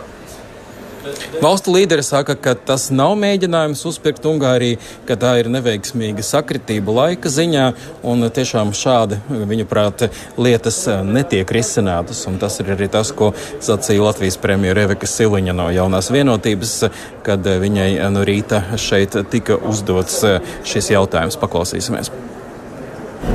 Valstu 1.42 1.74
līderi 1.76 2.04
saka, 2.06 2.36
ka 2.40 2.56
tas 2.58 2.88
nav 2.94 3.14
mēģinājums 3.20 3.84
uzpirkt 3.90 4.26
Ungāriju, 4.26 4.80
ka 5.08 5.18
tā 5.20 5.36
ir 5.42 5.50
neveiksmīga 5.54 6.24
sakritība 6.26 6.96
laika 6.96 7.30
ziņā, 7.32 7.66
un 8.08 8.26
tiešām 8.34 8.74
šādi, 8.76 9.20
viņuprāt, 9.30 10.08
lietas 10.42 10.82
netiek 11.06 11.52
risinātas. 11.58 12.24
Un 12.30 12.40
tas 12.42 12.58
ir 12.64 12.74
arī 12.76 12.90
tas, 12.92 13.14
ko 13.16 13.34
sacīja 13.38 14.08
Latvijas 14.08 14.40
premjera 14.42 14.88
Eveka 14.88 15.10
Siliņa 15.10 15.58
no 15.58 15.70
jaunās 15.76 16.12
vienotības, 16.14 16.78
kad 17.26 17.46
viņai 17.66 17.92
no 18.14 18.26
rīta 18.26 18.64
šeit 18.82 19.20
tika 19.34 19.60
uzdots 19.62 20.24
šis 20.66 20.96
jautājums. 20.96 21.38
Paklausīsimies! 21.42 22.14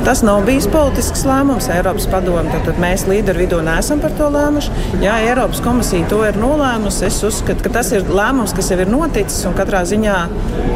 Tas 0.04 0.23
nav 0.25 0.44
bijis 0.47 0.66
politisks 0.70 1.23
lēmums 1.28 1.68
Eiropas 1.73 2.06
padomē. 2.11 2.47
Tad, 2.50 2.64
tad 2.68 2.80
mēs 2.82 3.04
līderu 3.11 3.42
vidū 3.42 3.61
neesam 3.64 4.00
par 4.02 4.14
to 4.18 4.30
lēmuši. 4.32 4.73
Jā, 5.02 5.18
Eiropas 5.28 5.61
komisija 5.64 6.09
to 6.11 6.23
ir 6.26 6.38
nolēmusi. 6.40 7.04
Es 7.11 7.20
uzskatu, 7.26 7.64
ka 7.66 7.75
tas 7.78 7.92
ir 7.94 8.09
lēmums, 8.09 8.54
kas 8.56 8.73
jau 8.73 8.80
ir 8.80 8.90
noticis, 8.90 9.42
un 9.49 9.56
katrā 9.59 9.82
ziņā 9.88 10.18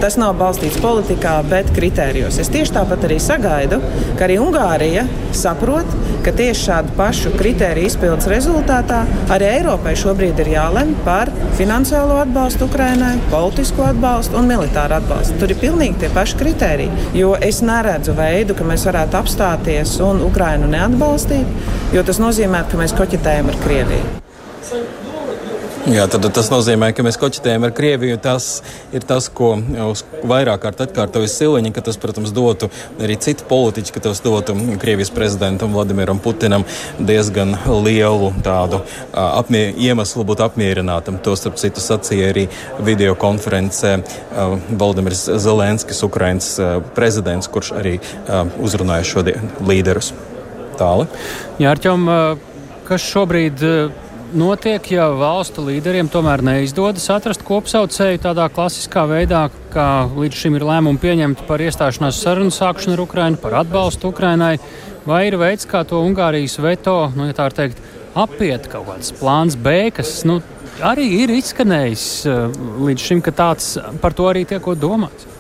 tas 0.03 0.19
nav 0.21 0.35
balstīts 0.39 0.81
politikā, 0.83 1.39
bet 1.49 1.71
kritērijos. 1.75 2.39
Es 2.43 2.51
tieši 2.53 2.75
tāpat 2.77 3.07
arī 3.09 3.17
sagaidu, 3.23 3.81
ka 4.19 4.27
arī 4.27 4.37
Ungārija 4.43 5.07
saprot, 5.35 5.89
ka 6.25 6.33
tieši 6.37 6.67
šādu 6.69 6.95
pašu 6.99 7.33
kritēriju 7.39 7.89
izpildes 7.89 8.29
rezultātā 8.31 9.03
arī 9.33 9.49
Eiropai 9.59 9.95
šobrīd 9.99 10.41
ir 10.45 10.53
jālemj 10.55 10.95
par 11.07 11.33
finansiālo 11.59 12.17
atbalstu 12.23 12.69
Ukrainai, 12.69 13.15
politisko 13.33 13.89
atbalstu 13.91 14.39
un 14.41 14.49
militāru 14.49 14.99
atbalstu. 14.99 15.37
Tur 15.41 15.53
ir 15.53 15.61
pilnīgi 15.61 16.01
tie 16.03 16.13
paši 16.15 16.39
kritēriji, 16.41 17.09
jo 17.21 17.35
es 17.45 17.61
neredzu 17.65 18.17
veidu, 18.17 18.57
ka 18.57 18.67
mēs 18.69 18.87
varētu 18.89 19.04
apstāties 19.13 19.99
un 20.01 20.25
Ukrainu 20.25 20.71
neatbalstīt, 20.73 21.71
jo 21.93 22.03
tas 22.07 22.23
nozīmē, 22.23 22.65
ka 22.71 22.81
mēs 22.81 22.97
koķitējam 22.97 23.53
ar 23.53 23.61
Krieviju. 23.67 25.04
Jā, 25.85 26.07
tad 26.09 26.25
tas 26.33 26.47
nozīmē, 26.49 26.95
ka 26.97 27.05
mēs 27.05 27.19
koķitējam 27.21 27.67
ar 27.67 27.73
Krieviju. 27.77 28.17
Tas 28.25 28.63
ir 28.97 29.05
tas, 29.05 29.27
ko 29.29 29.51
vairāk 30.25 30.63
kārt 30.63 30.79
atkārtoja 30.81 31.29
Siliņa, 31.29 31.75
ka 31.77 31.83
tas, 31.85 31.99
protams, 32.01 32.31
dotu 32.33 32.71
arī 32.97 33.19
citi 33.21 33.45
politiķi, 33.45 33.93
ka 33.93 34.01
tas 34.07 34.23
dotu 34.25 34.55
Krievijas 34.81 35.13
prezidentam 35.13 35.75
Vladimiram 35.77 36.17
Putinam 36.25 36.65
diezgan 36.97 37.53
lielu 37.85 38.31
tādu 38.47 38.81
apmier, 39.13 39.75
iemeslu 39.77 40.25
būt 40.25 40.41
apmierinātam. 40.47 41.19
To, 41.21 41.35
starp 41.37 41.61
citu, 41.61 41.85
sacīja 41.85 42.31
arī 42.33 42.47
video 42.81 43.13
konferencē 43.21 43.99
Valdemirs 44.81 45.27
Zelenskis, 45.45 46.01
Ukrainas 46.09 46.49
prezidents, 46.97 47.51
kurš 47.53 47.75
arī 47.77 47.99
uzrunāja 48.57 49.05
šodien 49.11 49.53
līderus. 49.61 50.15
Tāli. 50.81 51.05
Jā, 51.61 51.77
Arķom, 51.77 52.09
kas 52.89 53.05
šobrīd 53.05 53.61
notiek, 54.39 54.87
ja 54.93 55.07
valstu 55.15 55.63
līderiem 55.65 56.09
tomēr 56.13 56.43
neizdodas 56.45 57.07
atrast 57.13 57.45
kopsaucēju 57.47 58.21
tādā 58.25 58.47
klasiskā 58.53 59.05
veidā, 59.11 59.47
kā 59.73 60.07
līdz 60.11 60.41
šim 60.43 60.59
ir 60.59 60.67
lēmumi 60.69 61.01
pieņemti 61.03 61.47
par 61.49 61.63
iestāšanās 61.65 62.21
sarunu 62.23 62.55
sākšanu 62.55 62.97
ar 62.97 63.05
Ukrainu, 63.05 63.41
par 63.41 63.59
atbalstu 63.63 64.11
Ukrainai, 64.13 64.57
vai 65.09 65.25
ir 65.29 65.39
veids, 65.41 65.69
kā 65.71 65.85
to 65.89 66.03
Ungārijas 66.05 66.59
veto, 66.63 66.97
nu, 67.17 67.29
ja 67.31 67.37
tā 67.37 67.49
var 67.49 67.57
teikt, 67.59 67.83
apiet 68.15 68.69
kaut 68.73 68.89
kāds 68.91 69.15
plāns 69.19 69.59
B, 69.59 69.77
kas 69.95 70.17
nu, 70.29 70.41
arī 70.85 71.07
ir 71.23 71.35
izskanējis 71.35 72.09
eh, 72.31 72.59
līdz 72.89 73.09
šim, 73.11 73.23
ka 73.25 73.35
tāds 73.35 73.75
par 74.03 74.17
to 74.17 74.29
arī 74.31 74.45
tiek 74.49 74.73
domāts. 74.79 75.34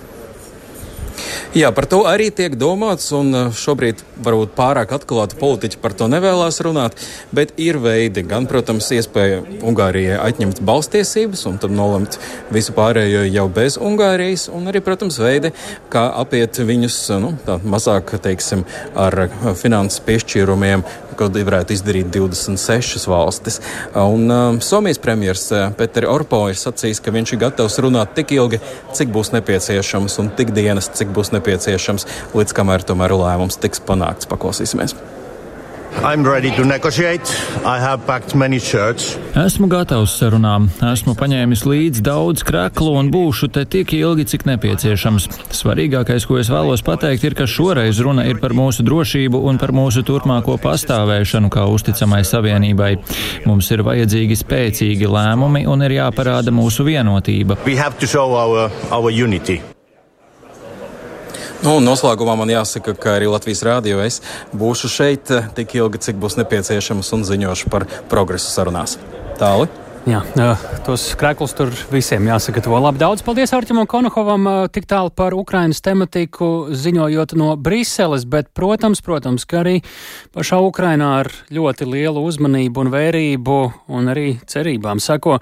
Jā, 1.55 1.71
par 1.75 1.87
to 1.91 2.03
arī 2.11 2.31
tiek 2.35 2.57
domāts, 2.59 3.07
un 3.14 3.31
uh, 3.35 3.53
šobrīd 3.55 4.00
varbūt 4.25 4.55
pārāk 4.57 4.95
atklāti 4.97 5.38
politiķi 5.38 5.81
par 5.83 5.95
to 5.95 6.09
nevēlas 6.11 6.61
runāt, 6.67 6.99
bet 7.35 7.55
ir 7.62 7.79
veidi, 7.83 8.25
gan, 8.26 8.49
protams, 8.50 8.91
iespēja 8.97 9.43
Ungārijai 9.64 10.19
atņemt 10.19 10.62
balstiesības 10.67 11.45
un 11.50 11.61
tad 11.62 11.75
nolemt 11.75 12.19
visu 12.55 12.75
pārējo 12.76 13.25
jau 13.29 13.47
bez 13.55 13.79
Ungārijas, 13.79 14.49
un 14.55 14.71
arī, 14.73 14.83
protams, 14.85 15.21
veidi, 15.23 15.55
kā 15.93 16.09
apiet 16.25 16.59
viņus 16.59 16.99
nu, 17.23 17.35
mazāk, 17.62 18.17
teiksim, 18.25 18.67
ar 18.99 19.29
finanses 19.61 20.03
piešķīrumiem, 20.07 20.85
ko 21.18 21.30
varētu 21.35 21.76
izdarīt 21.76 22.12
26 22.14 23.09
valstis. 23.11 23.61
Un 23.99 24.28
um, 24.30 24.61
Somijas 24.64 25.00
premjerministrs 25.02 25.54
uh, 25.54 25.75
Peters 25.78 26.11
Orpo 26.11 26.44
ir 26.50 26.61
sacījis, 26.61 27.02
ka 27.04 27.14
viņš 27.14 27.35
ir 27.35 27.42
gatavs 27.47 27.80
runāt 27.83 28.14
tik 28.18 28.37
ilgi, 28.37 28.61
cik 28.97 29.12
būs 29.14 29.35
nepieciešams, 29.37 30.21
un 30.23 30.33
tik 30.38 30.54
dienas, 30.56 30.90
cik 30.94 31.12
būs 31.16 31.35
nepieciešams, 31.37 32.09
līdz 32.37 32.56
kamēr 32.56 32.87
tomēr 32.87 33.16
lēmums 33.18 33.61
tiks 33.62 33.83
panākts. 33.85 34.30
Paklausīsimies! 34.30 34.97
Esmu 39.44 39.68
gatavs 39.72 40.16
sarunām. 40.20 40.66
Esmu 40.84 41.14
paņēmis 41.18 41.64
līdzi 41.68 42.04
daudz 42.04 42.44
kreklu 42.46 42.92
un 42.98 43.10
būšu 43.14 43.48
te 43.54 43.64
tik 43.70 43.94
ilgi, 43.96 44.26
cik 44.34 44.46
nepieciešams. 44.50 45.28
Svarīgākais, 45.54 46.26
ko 46.28 46.38
es 46.42 46.50
vēlos 46.52 46.84
pateikt, 46.86 47.24
ir, 47.24 47.36
ka 47.38 47.48
šoreiz 47.50 48.00
runa 48.04 48.26
ir 48.28 48.40
par 48.42 48.54
mūsu 48.56 48.84
drošību 48.86 49.42
un 49.48 49.60
par 49.62 49.74
mūsu 49.76 50.04
turpmāko 50.06 50.58
pastāvēšanu 50.62 51.52
kā 51.54 51.66
uzticamai 51.72 52.22
savienībai. 52.28 52.94
Mums 53.48 53.70
ir 53.74 53.84
vajadzīgi 53.86 54.40
spēcīgi 54.44 55.10
lēmumi 55.10 55.66
un 55.70 55.86
ir 55.88 55.98
jāparāda 56.00 56.54
mūsu 56.54 56.86
vienotība. 56.88 57.60
Our, 58.34 58.70
our 58.90 59.74
Nu, 61.64 61.78
noslēgumā 61.80 62.35
man 62.37 62.50
jāsaka, 62.52 62.92
ka 63.00 63.14
arī 63.16 63.30
Latvijas 63.33 63.62
rādio 63.64 64.02
es 64.04 64.18
būšu 64.52 64.88
šeit 64.92 65.30
tik 65.56 65.71
ilgi, 65.78 66.02
cik 66.11 66.18
būs 66.21 66.37
nepieciešams 66.37 67.09
un 67.16 67.23
ziņošu 67.25 67.71
par 67.73 67.87
progresu 68.11 68.50
sarunās. 68.52 68.99
Tāli. 69.40 69.71
Jā, 70.04 70.21
tos 70.85 71.06
krēklus 71.16 71.54
tur 71.56 71.71
visiem 71.88 72.26
jāsagatavo. 72.28 72.76
Labi, 72.85 73.00
daudz 73.00 73.25
paldies 73.25 73.54
Arķimam 73.56 73.88
Konohovam 73.88 74.44
tik 74.75 74.85
tālu 74.90 75.09
par 75.09 75.33
Ukrainas 75.33 75.80
tematiku 75.80 76.68
ziņojot 76.76 77.33
no 77.40 77.54
Briseles, 77.56 78.26
bet, 78.28 78.50
protams, 78.52 79.00
protams, 79.00 79.49
ka 79.49 79.62
arī 79.62 79.78
pašā 80.37 80.59
Ukrainā 80.61 81.14
ar 81.23 81.33
ļoti 81.49 81.88
lielu 81.88 82.26
uzmanību 82.28 82.85
un 82.85 82.92
vērību 82.92 83.56
un 83.97 84.12
arī 84.12 84.35
cerībām 84.44 85.00
sako 85.00 85.38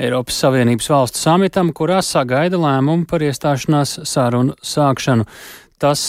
Eiropas 0.00 0.38
Savienības 0.40 0.86
valstu 0.88 1.20
samitam, 1.20 1.74
kurā 1.76 1.98
sagaida 2.04 2.56
lēmumu 2.60 3.04
par 3.10 3.20
iestāšanās 3.26 3.98
sarunu 4.08 4.54
sākšanu. 4.64 5.26
Tas 5.80 6.04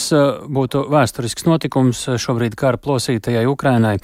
būtu 0.51 0.85
vēsturisks 0.91 1.47
notikums 1.47 2.05
šobrīd 2.19 2.55
kara 2.59 2.79
plosītajai 2.79 3.43
Ukrainai. 3.51 3.97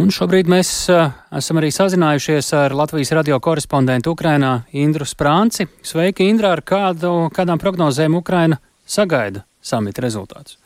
Un 0.00 0.08
šobrīd 0.08 0.48
mēs 0.48 0.68
uh, 0.88 1.10
esam 1.36 1.58
arī 1.60 1.68
sazinājušies 1.74 2.46
ar 2.56 2.72
Latvijas 2.72 3.12
radio 3.12 3.36
korespondentu 3.44 4.14
Ukrainā 4.16 4.62
Indru 4.72 5.04
Sprānci. 5.04 5.66
Sveiki, 5.84 6.30
Indra, 6.32 6.54
ar 6.56 6.64
kādu, 6.64 7.28
kādām 7.36 7.60
prognozēm 7.60 8.16
Ukraina 8.16 8.56
sagaida 8.88 9.44
samita 9.60 10.06
rezultātus? 10.06 10.56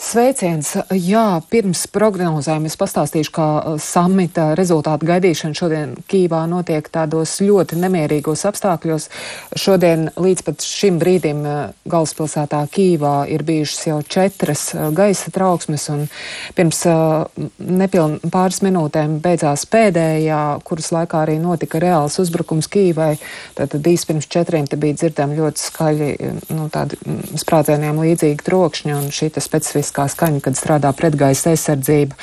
Sveiciens! 0.00 0.70
Jā, 0.96 1.42
pirms 1.52 1.82
prognozēm 1.92 2.64
es 2.64 2.76
pastāstīšu, 2.80 3.30
kā 3.36 3.46
uh, 3.58 3.74
samita 3.76 4.54
rezultātu 4.56 5.04
gaidīšana 5.10 5.58
šodien 5.58 5.90
Kīvā 6.08 6.38
notiek 6.48 6.86
tādos 6.88 7.34
ļoti 7.44 7.76
nemierīgos 7.82 8.46
apstākļos. 8.48 9.10
Šodien 9.60 10.06
līdz 10.16 10.44
pat 10.46 10.64
šim 10.64 10.96
brīdim 11.02 11.42
uh, 11.44 11.58
galvaspilsētā 11.84 12.62
Kīvā 12.72 13.12
ir 13.28 13.44
bijušas 13.44 13.90
jau 13.90 13.98
četras 14.16 14.62
uh, 14.72 14.86
gaisa 14.96 15.34
trauksmes, 15.36 15.84
un 15.92 16.06
pirms 16.56 16.80
nepiln 17.60 18.16
pāris 18.32 18.62
minūtēm 18.64 19.18
beidzās 19.20 19.66
pēdējā, 19.68 20.40
kuras 20.64 20.90
laikā 20.96 21.26
arī 21.26 21.36
notika 21.44 21.82
reāls 21.84 22.16
uzbrukums 22.24 22.70
Kīvai. 22.72 23.10
Tātad 23.60 23.92
īsti 23.92 24.14
pirms 24.14 24.32
četriem 24.32 24.64
te 24.64 24.80
bija 24.80 24.96
dzirdami 25.02 25.36
ļoti 25.42 25.66
skaļi, 25.66 26.10
nu, 26.56 26.72
tādi 26.72 26.96
mm, 27.04 27.36
sprādzieniem 27.44 28.00
līdzīgi 28.08 28.48
trokšņi, 28.48 28.96
un 28.96 29.12
šī 29.12 29.32
specifiska 29.36 29.89
specifiskā 29.90 30.08
skaņa, 30.08 30.40
kad 30.40 30.56
strādā 30.56 30.92
pretgaisa 30.94 31.50
aizsardzība. 31.50 32.14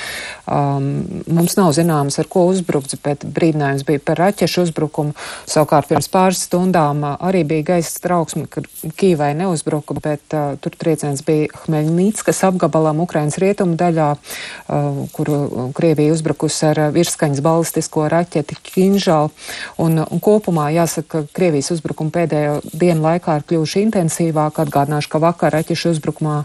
Um, 0.47 1.23
mums 1.27 1.57
nav 1.57 1.73
zināms, 1.75 2.17
ar 2.19 2.27
ko 2.27 2.47
uzbrukts, 2.47 2.95
bet 3.03 3.25
brīdinājums 3.25 3.83
bija 3.85 3.99
par 3.99 4.17
raķešu 4.17 4.67
uzbrukumu. 4.67 5.13
Savukārt 5.45 5.89
pirms 5.89 6.07
pāris 6.07 6.45
stundām 6.47 7.03
uh, 7.03 7.17
arī 7.19 7.43
bija 7.43 7.73
gaisa 7.75 7.99
trauksme, 7.99 8.47
kad 8.47 8.67
Kīvai 8.97 9.33
neuzbruka, 9.35 9.97
bet 9.99 10.33
uh, 10.33 10.55
tur 10.61 10.71
trieciens 10.71 11.23
bija 11.27 11.49
Hmeļnīckas 11.65 12.43
apgabalam 12.47 13.01
Ukrainas 13.03 13.37
rietumu 13.37 13.75
daļā, 13.75 14.13
uh, 14.15 15.03
kuru 15.11 15.71
Krievija 15.75 16.15
uzbrukusi 16.15 16.69
ar 16.71 16.83
uh, 16.87 16.91
virskaņas 16.95 17.43
balistisko 17.43 18.07
raķeti 18.07 18.59
Kinžal. 18.63 19.33
Un, 19.77 19.99
un 19.99 20.23
kopumā 20.23 20.69
jāsaka, 20.75 21.25
ka 21.25 21.35
Krievijas 21.35 21.73
uzbrukuma 21.75 22.13
pēdējo 22.15 22.61
dienu 22.71 23.03
laikā 23.03 23.39
ir 23.39 23.47
kļuvuši 23.51 23.83
intensīvāk. 23.89 24.63
Atgādināšu, 24.63 25.11
ka 25.11 25.21
vakar 25.21 25.53
raķešu 25.59 25.97
uzbrukumā 25.97 26.39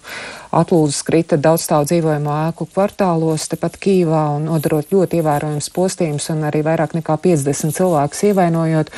atlūzas 0.53 1.01
krita 1.13 1.37
daudzstāvu 1.37 1.85
dzīvojamo 1.91 2.33
ēku 2.49 2.65
kvartālos, 2.73 3.45
tepat 3.53 3.77
Kīvā, 3.83 4.23
un 4.39 4.47
nodarot 4.49 4.95
ļoti 4.95 5.19
ievērojams 5.21 5.69
postījums 5.77 6.31
un 6.33 6.47
arī 6.49 6.63
vairāk 6.65 6.95
nekā 6.97 7.19
50 7.27 7.77
cilvēkus 7.77 8.23
ievainojot. 8.31 8.93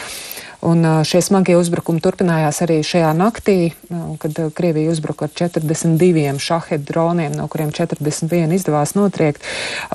Un 0.64 0.80
šie 1.04 1.21
smagie 1.21 1.59
uzbrukumi 1.61 2.00
turpinājās 2.00 2.62
arī 2.64 2.78
šajā 2.80 3.11
naktī, 3.12 3.75
kad 4.23 4.38
Krievija 4.56 4.88
uzbruka 4.94 5.26
ar 5.26 5.33
42 5.37 6.38
šahedu 6.40 6.87
droniem, 6.88 7.35
no 7.37 7.44
kuriem 7.52 7.68
41 7.68 8.54
izdevās 8.56 8.94
notriekt. 8.97 9.44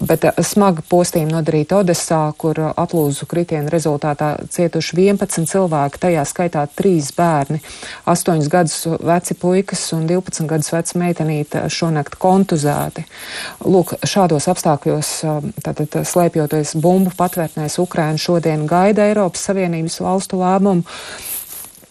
Bet 0.05 0.27
smaga 0.45 0.83
postījuma 0.85 1.39
nodarīta 1.39 1.79
Odesā, 1.81 2.19
kur 2.37 2.59
aplūzu 2.69 3.25
kritienu 3.31 3.73
rezultātā 3.73 4.35
cietuši 4.53 4.99
11 5.07 5.49
cilvēki, 5.49 6.01
tajā 6.05 6.27
skaitā 6.29 6.67
3 6.77 7.09
bērni, 7.17 7.63
8 8.05 8.45
gadus 8.53 8.77
veci 9.01 9.39
puikas 9.41 9.87
un 9.97 10.05
12 10.05 10.45
gadus 10.53 10.69
veca 10.75 11.01
meitenīte 11.01 11.63
šonakt 11.73 12.19
kontuzēti. 12.21 13.07
Lūk, 13.65 13.95
šādos 14.05 14.45
apstākļos, 14.53 15.11
tātad 15.65 15.97
slēpjoties 16.13 16.77
bumbu 16.77 17.17
patvērtnēs, 17.17 17.81
Ukraina 17.81 18.21
šodien 18.21 18.69
gaida 18.69 19.09
Eiropas 19.09 19.49
Savienības 19.49 19.97
valstu 20.05 20.37
lēmumu 20.37 20.58
lēmumu. 20.59 20.83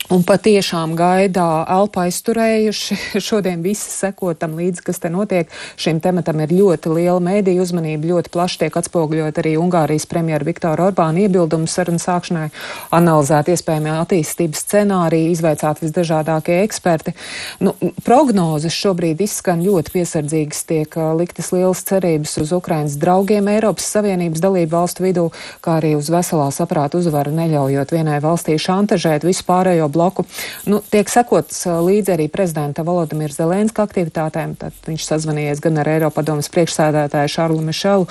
Un 0.08 0.22
patiešām 0.24 0.94
gaidā 0.96 1.66
elpa 1.68 2.06
aizturējuši. 2.06 2.96
Šodien 3.26 3.60
visi 3.60 3.90
seko 3.92 4.32
tam 4.32 4.54
līdzi, 4.56 4.80
kas 4.86 5.02
te 5.02 5.10
notiek. 5.12 5.50
Šim 5.76 5.98
tematam 6.00 6.40
ir 6.40 6.54
ļoti 6.56 6.94
liela 6.96 7.20
mēdīja 7.20 7.60
uzmanība, 7.60 8.08
ļoti 8.14 8.32
plaši 8.32 8.62
tiek 8.62 8.78
atspoguļot 8.80 9.40
arī 9.42 9.52
Ungārijas 9.60 10.08
premjera 10.08 10.48
Viktora 10.48 10.86
Orbāna 10.88 11.26
iebildumu 11.26 11.68
sarunu 11.68 12.00
sākšanai, 12.00 12.46
analizēt 12.96 13.50
iespējamie 13.52 13.92
attīstības 13.98 14.62
scenāriji, 14.64 15.34
izveicāt 15.34 15.84
visdažādākie 15.84 16.56
eksperti. 16.62 17.12
Nu, 17.60 17.76
prognozes 18.06 18.80
šobrīd 18.80 19.20
izskan 19.26 19.60
ļoti 19.60 19.92
piesardzīgas, 19.98 20.64
tiek 20.72 20.98
liktas 21.20 21.52
lielas 21.52 21.84
cerības 21.84 22.38
uz 22.40 22.56
Ukrainas 22.56 22.96
draugiem 22.96 23.52
Eiropas 23.52 23.92
Savienības 23.92 24.40
dalību 24.40 24.72
valstu 24.72 25.04
vidū, 25.04 25.28
kā 25.60 25.76
arī 25.82 25.92
uz 26.00 26.08
veselā 26.08 26.48
saprāta 26.54 26.96
uzvaru, 26.96 27.36
neļaujot 27.42 27.92
vienai 27.92 28.24
valstī 28.24 28.56
šantažēt 28.56 29.28
visu 29.28 29.44
pārējo 29.44 29.92
bloku. 29.98 30.24
Nu, 30.70 30.78
tiek 30.94 31.10
sekots 31.10 31.64
līdzi 31.66 32.14
arī 32.14 32.28
prezidenta 32.30 32.84
Volodimira 32.86 33.34
Zelenska 33.34 33.82
aktivitātēm. 33.88 34.54
Tad 34.60 34.76
viņš 34.86 35.06
sazvanījies 35.10 35.62
gan 35.64 35.82
ar 35.82 35.90
Eiropadomas 35.96 36.50
priekšsēdētāju 36.54 37.34
Šarlu 37.34 37.64
Mišelu, 37.66 38.06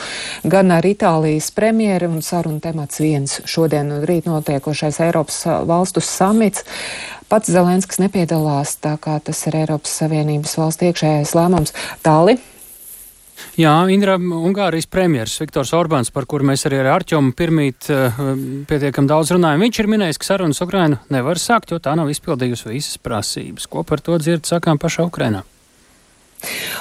gan 0.52 0.76
ar 0.76 0.88
Itālijas 0.88 1.50
premjeru 1.56 2.12
un 2.18 2.26
sarunu 2.26 2.60
temats 2.64 3.00
viens 3.04 3.40
šodien 3.48 3.94
un 3.96 4.04
rīt 4.08 4.28
notiekošais 4.28 5.00
Eiropas 5.08 5.46
valstu 5.70 6.04
samits. 6.04 6.68
Pats 7.28 7.52
Zelenskis 7.52 8.00
nepiedalās, 8.00 8.78
tā 8.84 8.94
kā 9.04 9.18
tas 9.24 9.42
ir 9.50 9.58
Eiropas 9.64 9.98
Savienības 10.02 10.60
valsts 10.60 10.88
iekšējais 10.92 11.36
lēmums. 11.36 11.76
Tāli. 12.06 12.38
Jā, 13.58 13.74
Indra, 13.94 14.18
Ungārijas 14.18 14.90
premjeras 14.90 15.36
Viktors 15.42 15.74
Orbāns, 15.78 16.14
par 16.14 16.28
kuru 16.30 16.48
mēs 16.50 16.66
arī 16.70 16.82
ar 16.84 16.94
Arķomu 16.98 17.36
pirmīt 17.38 17.90
uh, 17.94 18.22
pietiekam 18.70 19.10
daudz 19.10 19.34
runājam, 19.36 19.66
viņš 19.66 19.82
ir 19.84 19.92
minējis, 19.94 20.22
ka 20.22 20.32
sarunas 20.32 20.64
Ukrainu 20.64 21.02
nevar 21.14 21.42
sākt, 21.42 21.74
jo 21.74 21.82
tā 21.82 21.98
nav 21.98 22.12
izpildījusi 22.14 22.72
visas 22.72 23.02
prasības. 23.02 23.70
Ko 23.70 23.86
par 23.88 24.04
to 24.06 24.18
dzird 24.22 24.50
sakām 24.50 24.82
pašā 24.82 25.08
Ukrainā? 25.10 25.46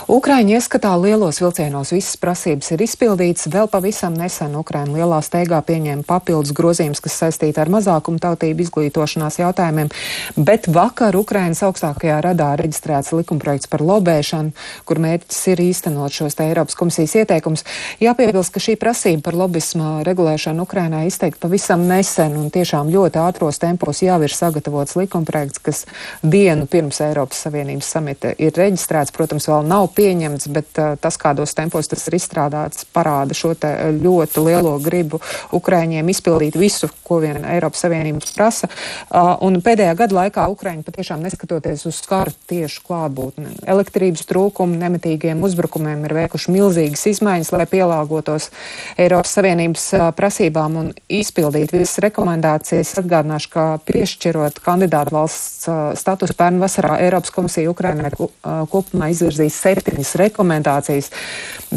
Ukraiņu 0.07 0.53
ieskatā 0.55 0.92
lielos 1.01 1.40
vilcienos 1.40 1.90
visas 1.90 2.19
prasības 2.21 2.69
ir 2.75 2.83
izpildītas. 2.85 3.49
Vēl 3.51 3.66
pavisam 3.73 4.14
nesen 4.14 4.53
Ukraina 4.55 4.92
lielā 4.95 5.19
steigā 5.25 5.59
pieņēma 5.66 6.05
papildus 6.07 6.53
grozījumus, 6.55 7.01
kas 7.03 7.16
saistīti 7.23 7.59
ar 7.59 7.73
mazākumu 7.73 8.21
tautību 8.23 8.62
izglītošanās 8.62 9.40
jautājumiem, 9.40 9.90
bet 10.37 10.69
vakar 10.71 11.16
Ukrainas 11.19 11.64
augstākajā 11.66 12.21
radā 12.23 12.53
reģistrēts 12.61 13.14
likumprojekts 13.16 13.71
par 13.73 13.83
lobēšanu, 13.83 14.53
kur 14.87 15.01
mērķis 15.03 15.40
ir 15.55 15.64
īstenot 15.64 16.14
šos 16.14 16.38
te 16.38 16.47
Eiropas 16.47 16.79
komisijas 16.79 17.16
ieteikumus. 17.25 17.64
Jāpiebilst, 18.05 18.53
ka 18.55 18.62
šī 18.62 18.77
prasība 18.79 19.25
par 19.27 19.40
lobismu 19.40 20.05
regulēšanu 20.07 20.69
Ukrainā 20.69 21.03
izteikti 21.09 21.42
pavisam 21.42 21.88
nesen 21.88 22.37
un 22.38 22.53
tiešām 22.55 22.92
ļoti 22.92 23.23
ātros 23.25 23.59
tempos 23.64 24.05
jau 24.05 24.21
ir 24.23 24.37
sagatavots 24.37 24.95
likumprojekts, 25.01 25.64
kas 25.66 25.83
dienu 26.23 26.71
pirms 26.71 27.03
Eiropas 27.09 27.42
Savienības 27.49 27.90
samita 27.97 28.37
ir 28.38 28.55
reģistrēts. 28.55 29.14
Protams, 29.16 29.45
likums 29.46 29.50
vēl 29.50 29.66
nav 29.66 29.88
pieņemts, 29.94 30.48
bet 30.50 30.78
uh, 30.78 30.96
tas, 30.98 31.16
kādos 31.16 31.54
tempos 31.54 31.88
tas 31.88 32.06
ir 32.09 32.16
izstrādāts, 32.18 32.87
parāda 32.92 33.35
šo 33.35 33.54
ļoti 33.56 34.42
lielo 34.42 34.78
gribu 34.82 35.20
Ukraiņiem 35.52 36.09
izpildīt 36.11 36.56
visu, 36.56 36.88
ko 37.04 37.20
vien 37.20 37.44
Eiropas 37.44 37.85
Savienības 37.85 38.35
prasa. 38.35 38.68
Uh, 39.11 39.37
un 39.40 39.61
pēdējā 39.62 39.94
gada 39.96 40.14
laikā 40.14 40.46
Ukraiņi 40.50 40.85
patiešām 40.85 41.22
neskatoties 41.22 41.87
uz 41.87 42.00
skaru 42.02 42.32
tiešu 42.48 42.82
klātbūtni, 42.87 43.62
elektrības 43.66 44.26
trūkumu, 44.26 44.76
nemitīgiem 44.80 45.42
uzbrukumiem 45.42 46.04
ir 46.04 46.14
veikuši 46.14 46.52
milzīgas 46.52 47.06
izmaiņas, 47.12 47.52
lai 47.54 47.66
pielāgotos 47.70 48.50
Eiropas 48.98 49.37
Savienības 49.38 49.88
prasībām 50.16 50.80
un 50.82 50.92
izpildītu 51.09 51.78
visas 51.78 52.00
rekomendācijas. 52.04 52.96
Atgādināšu, 53.00 53.50
ka 53.52 53.66
piešķirot 53.87 54.61
kandidātu 54.64 55.14
valsts 55.16 55.68
statusu 56.00 56.37
pērn 56.37 56.61
vasarā 56.62 56.98
Eiropas 57.04 57.32
komisija 57.35 57.70
Ukrainai 57.70 58.12
kopumā 58.16 59.11
izvirzīja 59.12 59.36
izvirzījis 59.37 59.61
septiņas 59.62 60.14
rekomendācijas. 60.20 61.11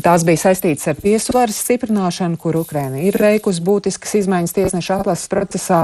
Tās 0.03 0.23
bija 0.23 0.37
saistītas 0.37 0.87
ar 0.91 0.99
tiesu 1.01 1.33
varas 1.33 1.57
stiprināšanu, 1.63 2.37
kur 2.39 2.59
Ukraina 2.59 3.01
ir 3.01 3.17
veikusi 3.19 3.63
būtiskas 3.65 4.15
izmaiņas 4.21 4.53
tiesneša 4.55 4.99
atlases 5.01 5.29
procesā, 5.31 5.79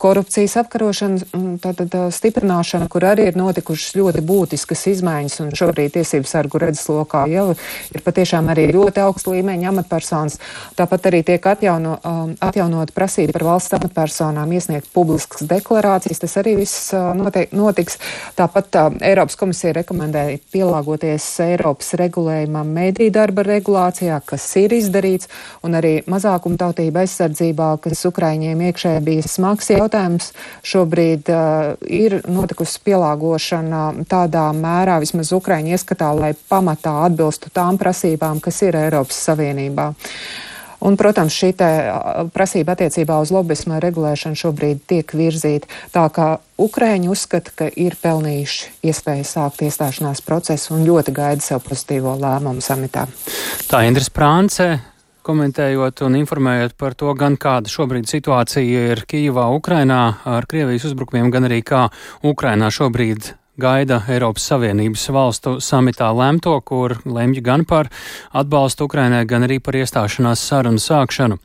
korupcijas 0.00 0.56
apkarošana, 0.62 1.58
tātad 1.62 1.94
stiprināšana, 2.16 2.88
kur 2.90 3.04
arī 3.04 3.28
ir 3.30 3.38
notikušas 3.38 3.98
ļoti 3.98 4.24
būtiskas 4.26 4.86
izmaiņas, 4.94 5.38
un 5.44 5.52
šobrīd 5.60 5.94
tiesības 5.98 6.34
sargu 6.34 6.62
redzeslokā 6.62 7.26
jau 7.30 7.50
ir 7.92 8.04
patiešām 8.06 8.48
arī 8.50 8.70
ļoti 8.72 9.04
augsta 9.04 9.34
līmeņa 9.36 9.70
amatpersonas. 9.74 10.40
Tāpat 10.78 11.10
arī 11.12 11.22
tiek 11.28 11.50
atjauno, 11.52 11.98
atjaunot 12.40 12.94
prasība 12.96 13.36
par 13.36 13.46
valsts 13.52 13.76
amatpersonām 13.76 14.56
iesniegt 14.56 14.88
publiskas 14.96 15.44
deklarācijas. 15.50 16.24
Tas 16.24 16.38
arī 16.40 16.56
viss 16.62 16.90
notiek, 16.94 17.52
notiks. 17.52 18.00
Tāpat 18.40 18.80
uh, 18.80 18.98
Eiropas 19.04 19.36
komisija 19.36 19.74
rekomendēja 19.80 20.40
pielāgoties 20.52 21.19
pateicoties 21.20 21.40
Eiropas 21.40 21.92
regulējumam 21.98 22.68
mediju 22.72 23.10
darba 23.12 23.42
regulācijā, 23.44 24.20
kas 24.24 24.44
ir 24.56 24.72
izdarīts, 24.72 25.28
un 25.62 25.74
arī 25.74 26.02
mazākumtautība 26.08 27.04
aizsardzībā, 27.04 27.80
kas 27.82 28.04
Ukraiņiem 28.06 28.60
iekšē 28.60 29.00
bija 29.04 29.22
smags 29.22 29.70
jautājums, 29.70 30.32
šobrīd 30.64 31.28
uh, 31.30 31.76
ir 31.84 32.20
notikusi 32.28 32.80
pielāgošana 32.84 34.04
tādā 34.08 34.50
mērā, 34.54 35.00
vismaz 35.00 35.32
Ukraiņu 35.32 35.74
ieskatā, 35.76 36.12
lai 36.14 36.34
pamatā 36.48 37.04
atbilstu 37.06 37.50
tām 37.52 37.78
prasībām, 37.78 38.40
kas 38.40 38.62
ir 38.62 38.76
Eiropas 38.76 39.20
Savienībā. 39.28 39.92
Un, 40.80 40.96
protams, 40.96 41.34
šī 41.36 41.52
prasība 42.32 42.76
attiecībā 42.76 43.18
uz 43.20 43.32
lobismu 43.34 43.80
regulēšanu 43.82 44.38
šobrīd 44.40 44.84
tiek 44.88 45.12
virzīta 45.16 45.68
tā, 45.92 46.06
ka 46.08 46.28
Ukraiņi 46.60 47.10
uzskata, 47.12 47.52
ka 47.56 47.68
ir 47.68 47.96
pelnījuši 48.00 48.88
iespēju 48.88 49.26
sākt 49.28 49.64
iestāšanās 49.66 50.24
procesu 50.24 50.74
un 50.76 50.86
ļoti 50.88 51.14
gaida 51.16 51.44
sev 51.44 51.60
pozitīvo 51.66 52.16
lēmumu 52.20 52.64
samitā. 52.64 53.06
Tā 53.68 53.84
Indras 53.88 54.12
Prānce. 54.12 54.78
Komentējot 55.20 56.00
un 56.06 56.14
informējot 56.16 56.72
par 56.80 56.94
to, 56.96 57.12
gan 57.14 57.34
kāda 57.36 57.68
šobrīd 57.68 58.08
situācija 58.08 58.86
ir 58.94 59.02
Kijivā, 59.04 59.50
Ukrainā 59.52 60.00
ar 60.24 60.48
Krievijas 60.48 60.88
uzbrukumiem, 60.88 61.28
gan 61.30 61.44
arī 61.44 61.60
kā 61.60 61.82
Ukrainā 62.24 62.72
šobrīd 62.72 63.34
gaida 63.60 64.00
Eiropas 64.08 64.48
Savienības 64.50 65.06
valstu 65.14 65.56
samitā 65.60 66.10
lemto, 66.16 66.56
kur 66.64 66.96
lemj 67.04 67.42
gan 67.44 67.66
par 67.68 67.90
atbalstu 68.32 68.88
Ukrainai, 68.88 69.26
gan 69.28 69.46
arī 69.46 69.60
par 69.62 69.78
iestāšanās 69.78 70.42
sarunu 70.50 70.80
sākšanu. 70.80 71.38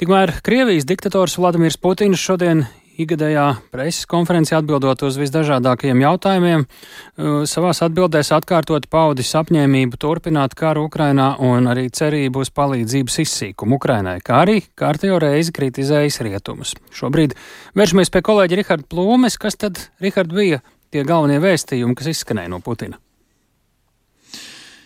Tikmēr 0.00 0.38
Krievijas 0.42 0.86
diktators 0.88 1.36
Vladimirs 1.38 1.76
Putins 1.78 2.22
šodien 2.22 2.64
Igadējā 3.00 3.44
preses 3.72 4.04
konferencē 4.04 4.58
atbildot 4.58 5.00
uz 5.06 5.16
visdažādākajiem 5.16 6.02
jautājumiem, 6.04 6.64
uh, 6.66 7.44
savās 7.48 7.80
atbildēs 7.86 8.32
atkārtot 8.36 8.84
paudis 8.92 9.32
apņēmību 9.40 9.96
turpināt 9.96 10.52
karu 10.58 10.84
Ukrainā 10.90 11.30
un 11.40 11.70
arī 11.72 11.86
cerību 11.88 12.44
uz 12.44 12.52
palīdzības 12.52 13.16
izsīkumu 13.24 13.78
Ukrainai, 13.80 14.18
kā 14.20 14.42
arī 14.44 14.58
kārtējo 14.76 15.22
reizi 15.24 15.56
kritizējis 15.56 16.20
rietumus. 16.28 16.76
Šobrīd 16.92 17.32
vēršamies 17.78 18.12
pie 18.12 18.24
kolēģa 18.28 18.60
Riharda 18.60 18.88
Plūmes, 18.92 19.40
kas 19.40 19.56
tad, 19.56 19.80
Rihard, 20.02 20.36
bija 20.36 20.60
tie 20.92 21.06
galvenie 21.08 21.40
vēstījumi, 21.42 21.96
kas 21.98 22.12
izskanēja 22.12 22.52
no 22.52 22.60
Putina? 22.64 23.00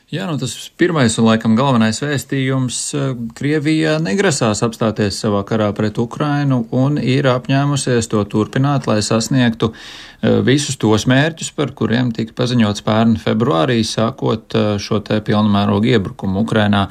Jā, 0.06 0.22
nu 0.30 0.38
tas 0.38 0.52
pirmais 0.78 1.16
un 1.18 1.24
laikam 1.26 1.56
galvenais 1.58 1.98
vēstījums 1.98 2.76
eh,- 2.94 3.08
Krievija 3.38 3.96
negrasās 3.98 4.60
apstāties 4.62 5.18
savā 5.18 5.40
karā 5.42 5.66
pret 5.74 5.98
Ukrainu 5.98 6.60
un 6.70 6.94
ir 7.02 7.26
apņēmusies 7.26 8.06
to 8.12 8.22
turpināt, 8.30 8.86
lai 8.86 9.00
sasniegtu 9.02 9.72
eh, 9.72 10.38
visus 10.46 10.78
tos 10.78 11.08
mērķus, 11.10 11.50
par 11.58 11.74
kuriem 11.74 12.14
tika 12.14 12.38
paziņots 12.38 12.86
pērn 12.86 13.18
februārī, 13.18 13.80
sākot 13.82 14.54
eh, 14.54 14.68
šo 14.78 15.02
te 15.02 15.18
pilnmērogu 15.26 15.90
iebrukumu 15.96 16.46
Ukrainā. 16.46 16.86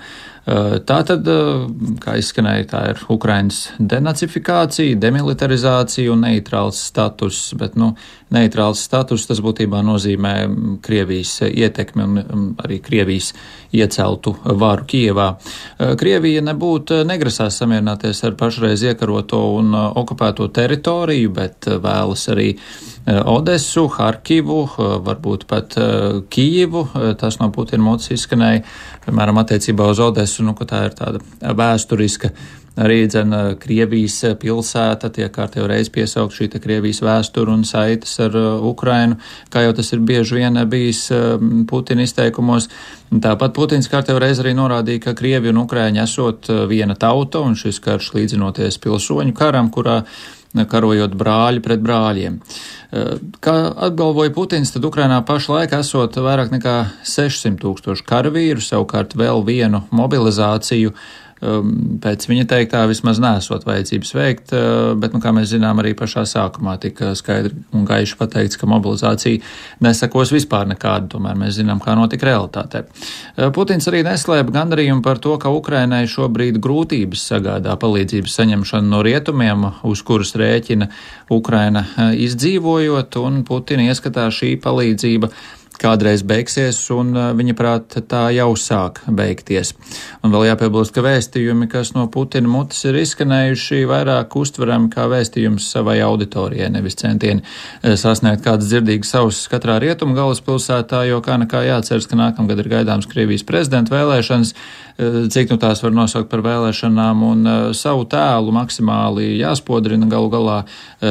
Tā 0.46 0.98
tad, 1.10 1.26
kā 2.04 2.14
izskanēja, 2.22 2.66
tā 2.70 2.82
ir 2.92 3.00
Ukrainas 3.10 3.64
denacifikācija, 3.82 5.00
demilitarizācija 5.02 6.12
un 6.14 6.22
neitrāls 6.22 6.84
status, 6.86 7.40
bet, 7.58 7.74
nu, 7.82 7.96
neitrāls 8.36 8.84
status 8.86 9.26
tas 9.26 9.42
būtībā 9.42 9.82
nozīmē 9.86 10.36
Krievijas 10.86 11.40
ietekmi 11.50 12.06
un 12.06 12.46
arī 12.62 12.78
Krievijas 12.86 13.32
ieceltu 13.74 14.36
varu 14.46 14.86
Kievā. 14.94 15.32
Krievija 15.98 16.46
nebūtu 16.46 17.02
negrasās 17.10 17.58
samierināties 17.64 18.22
ar 18.30 18.38
pašreiz 18.38 18.86
iekaroto 18.86 19.42
un 19.58 19.74
okupēto 19.74 20.52
teritoriju, 20.54 21.34
bet 21.42 21.74
vēlas 21.74 22.30
arī 22.36 22.52
Odesu, 23.06 23.86
Harkivu, 23.94 24.64
varbūt 25.06 25.46
pat 25.50 25.76
Kijivu. 26.34 26.88
Tas 27.22 27.38
no 27.38 27.52
Putina 27.54 27.86
mocis 27.86 28.16
izskanēja 28.18 28.64
piemēram, 29.06 29.38
attiecībā 29.44 29.88
uz 29.94 30.02
Odesu, 30.02 30.46
nu, 30.46 30.56
ka 30.58 30.66
tā 30.70 30.86
ir 30.90 30.96
tāda 30.98 31.22
vēsturiska 31.42 32.32
arī 32.76 33.06
dzena 33.08 33.54
Krievijas 33.60 34.18
pilsēta, 34.42 35.10
tiek 35.16 35.32
kārtējo 35.32 35.68
reizi 35.70 35.94
piesaukt 35.96 36.36
šī 36.36 36.50
Krievijas 36.60 37.00
vēstura 37.06 37.54
un 37.54 37.64
saites 37.64 38.18
ar 38.20 38.36
Ukrainu, 38.68 39.20
kā 39.54 39.64
jau 39.64 39.76
tas 39.78 39.94
ir 39.96 40.04
bieži 40.04 40.42
vien 40.42 40.60
bijis 40.70 41.06
Putina 41.70 42.04
izteikumos. 42.04 42.68
Tāpat 43.14 43.54
Putins 43.56 43.88
kārtējo 43.88 44.20
reizi 44.20 44.44
arī 44.44 44.56
norādīja, 44.58 45.06
ka 45.06 45.16
Krievi 45.16 45.54
un 45.54 45.62
Ukraiņi 45.64 46.04
esot 46.04 46.50
viena 46.68 46.98
tauta 47.00 47.46
un 47.46 47.56
šis 47.56 47.80
karš 47.80 48.12
līdzinoties 48.18 48.82
pilsoņu 48.84 49.38
karam, 49.38 49.70
kurā 49.72 50.02
karojot 50.64 51.18
brāļi 51.20 51.64
pret 51.66 51.84
brāļiem. 51.84 52.40
Eh, 52.96 53.20
kā 53.44 53.56
apgalvoja 53.90 54.32
Putins, 54.32 54.72
tad 54.72 54.88
Ukrainā 54.88 55.20
pašlaik 55.28 55.76
esot 55.76 56.16
vairāk 56.16 56.54
nekā 56.56 56.76
600 57.04 57.60
tūkstoši 57.60 58.08
karavīru, 58.08 58.64
savukārt 58.64 59.18
vēl 59.20 59.44
vienu 59.44 59.84
mobilizāciju 59.92 60.94
pēc 61.42 62.26
viņa 62.30 62.46
teiktā 62.48 62.86
vismaz 62.88 63.20
nesot 63.20 63.66
vajadzības 63.68 64.14
veikt, 64.16 64.54
uh, 64.56 64.94
bet, 65.00 65.14
nu, 65.16 65.20
kā 65.24 65.34
mēs 65.36 65.50
zinām, 65.52 65.82
arī 65.82 65.92
pašā 65.98 66.24
sākumā 66.30 66.78
tika 66.82 67.12
skaidri 67.18 67.52
un 67.76 67.84
gaiši 67.88 68.16
pateikts, 68.20 68.60
ka 68.62 68.70
mobilizācija 68.72 69.42
nesakos 69.84 70.32
vispār 70.32 70.70
nekādu, 70.72 71.12
tomēr 71.16 71.36
mēs 71.40 71.58
zinām, 71.60 71.82
kā 71.84 71.98
notika 72.00 72.30
realitātē. 72.30 72.86
Uh, 73.36 73.50
Putins 73.56 73.88
arī 73.92 74.06
neslēpa 74.08 74.56
gandarījumu 74.56 75.04
par 75.06 75.20
to, 75.24 75.36
ka 75.42 75.52
Ukrainai 75.52 76.06
šobrīd 76.12 76.62
grūtības 76.64 77.28
sagādā 77.34 77.76
palīdzības 77.84 78.40
saņemšanu 78.40 78.96
no 78.96 79.04
rietumiem, 79.06 79.68
uz 79.84 80.06
kuras 80.08 80.32
rēķina 80.40 80.88
Ukraina 81.36 81.84
uh, 81.84 82.16
izdzīvojot, 82.16 83.20
un 83.28 83.44
Putina 83.48 83.92
ieskatā 83.92 84.30
šī 84.32 84.56
palīdzība 84.64 85.34
kādreiz 85.82 86.24
beigsies, 86.28 86.80
un 86.94 87.14
viņa 87.38 87.56
prāt 87.58 87.98
tā 88.10 88.28
jau 88.36 88.52
sāk 88.60 89.02
beigties. 89.08 89.74
Un 90.24 90.34
vēl 90.34 90.48
jāpiebilst, 90.50 90.94
ka 90.96 91.04
vēstījumi, 91.06 91.68
kas 91.72 91.94
no 91.96 92.06
Putina 92.12 92.50
mutes 92.50 92.82
ir 92.88 92.98
izskanējuši, 93.02 93.84
vairāk 93.90 94.36
uztverami 94.40 94.90
kā 94.94 95.08
vēstījums 95.12 95.68
savai 95.76 95.98
auditorijai, 96.06 96.72
nevis 96.74 96.98
centieni 97.02 97.44
sasniegt 97.84 98.46
kādas 98.46 98.72
dzirdīgas 98.72 99.14
savas 99.16 99.44
katrā 99.52 99.78
rietumu 99.84 100.18
galvaspilsētā, 100.18 101.06
jo 101.10 101.22
kā 101.26 101.40
nekā 101.42 101.66
jāceras, 101.68 102.10
ka 102.10 102.20
nākamgad 102.20 102.64
ir 102.64 102.72
gaidāms 102.78 103.10
Krievijas 103.12 103.46
prezidenta 103.48 103.96
vēlēšanas, 103.96 104.56
cik 104.98 105.52
nu 105.52 105.60
tās 105.62 105.82
var 105.84 105.96
nosaukt 105.96 106.30
par 106.32 106.44
vēlēšanām, 106.46 107.24
un 107.28 107.52
savu 107.76 108.06
tēlu 108.10 108.54
maksimāli 108.56 109.36
jāspodrina 109.42 110.08
galu 110.12 110.32
galā, 110.32 110.58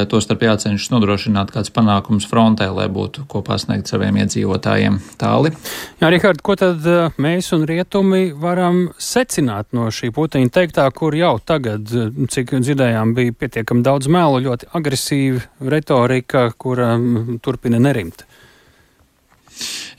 to 0.09 0.21
starp 0.25 0.45
jācenšas 0.47 0.93
nodrošināt 0.95 1.53
kāds 1.55 1.73
panākums 1.75 2.27
frontē, 2.29 2.71
lai 2.75 2.89
būtu 2.93 3.27
ko 3.29 3.43
pasniegt 3.45 3.91
saviem 3.91 4.17
iedzīvotājiem. 4.23 4.99
Tāli. 5.21 5.53
Jā, 6.01 6.11
Rihard, 6.13 6.43
ko 6.45 6.57
tad 6.59 6.85
eh, 6.89 7.15
mēs 7.23 7.51
un 7.57 7.65
rietumi 7.69 8.29
varam 8.39 8.87
secināt 9.01 9.71
no 9.77 9.89
šī 9.95 10.11
Putina 10.15 10.51
teiktā, 10.53 10.87
kur 10.95 11.17
jau 11.17 11.37
tagad, 11.45 11.89
eh, 11.95 12.13
cik 12.35 12.57
dzirdējām, 12.57 13.15
bija 13.17 13.37
pietiekami 13.45 13.85
daudz 13.87 14.11
melu, 14.13 14.43
ļoti 14.49 14.71
agresīva 14.79 15.71
retorika, 15.75 16.49
kura 16.59 16.95
mm, 16.99 17.41
turpina 17.45 17.83
nerimt? 17.83 18.27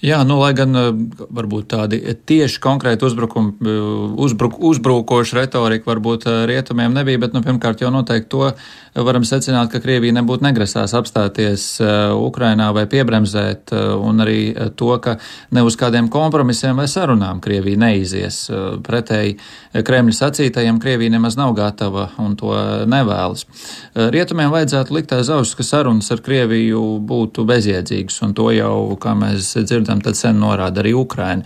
Jā, 0.06 0.20
nu, 0.28 0.38
lai 0.38 0.52
gan 0.58 0.78
eh, 0.78 0.90
varbūt 1.34 1.70
tādi 1.74 2.00
tieši 2.30 2.60
konkrēti 2.62 3.08
uzbrukumi, 3.08 3.76
uzbruk, 4.22 4.60
uzbrukoši 4.70 5.40
retorika 5.40 5.90
varbūt 5.90 6.28
rietumiem 6.50 6.94
nebija, 6.94 7.24
bet, 7.26 7.34
nu, 7.34 7.42
pirmkārt, 7.46 7.82
jau 7.82 7.94
noteikti 7.94 8.30
to 8.36 8.52
varam 8.96 9.26
secināt, 9.28 9.70
ka 9.74 9.82
Krievija 9.84 10.16
nebūtu 10.16 10.46
negrasās 10.46 10.94
apstāties 10.96 11.66
uh, 11.84 12.14
Ukrainā 12.16 12.70
vai 12.76 12.86
piebremzēt, 12.92 13.74
uh, 13.76 13.96
un 14.00 14.24
arī 14.24 14.40
uh, 14.54 14.70
to, 14.78 14.94
ka 15.04 15.18
ne 15.56 15.64
uz 15.68 15.76
kādiem 15.80 16.08
kompromisiem 16.12 16.80
vai 16.80 16.88
sarunām 16.92 17.42
Krievija 17.44 17.82
neizies. 17.82 18.46
Pretēji 18.86 19.36
Kremļa 19.86 20.16
sacītajiem 20.16 20.80
Krievija 20.82 21.14
nemaz 21.16 21.36
nav 21.40 21.54
gatava 21.58 22.08
un 22.22 22.36
to 22.40 22.54
nevēlas. 22.90 23.46
Rietumiem 23.96 24.52
vajadzētu 24.54 24.96
likt 24.96 25.16
aiz 25.16 25.32
auss, 25.34 25.56
ka 25.58 25.66
sarunas 25.66 26.12
ar 26.14 26.24
Krieviju 26.26 26.84
būtu 27.08 27.46
bezjēdzīgas, 27.48 28.22
un 28.26 28.36
to 28.38 28.52
jau, 28.56 28.76
kā 29.02 29.16
mēs 29.18 29.56
dzirdam, 29.66 30.04
tad 30.06 30.20
sen 30.20 30.40
norāda 30.40 30.84
arī 30.84 30.96
Ukraina. 30.96 31.44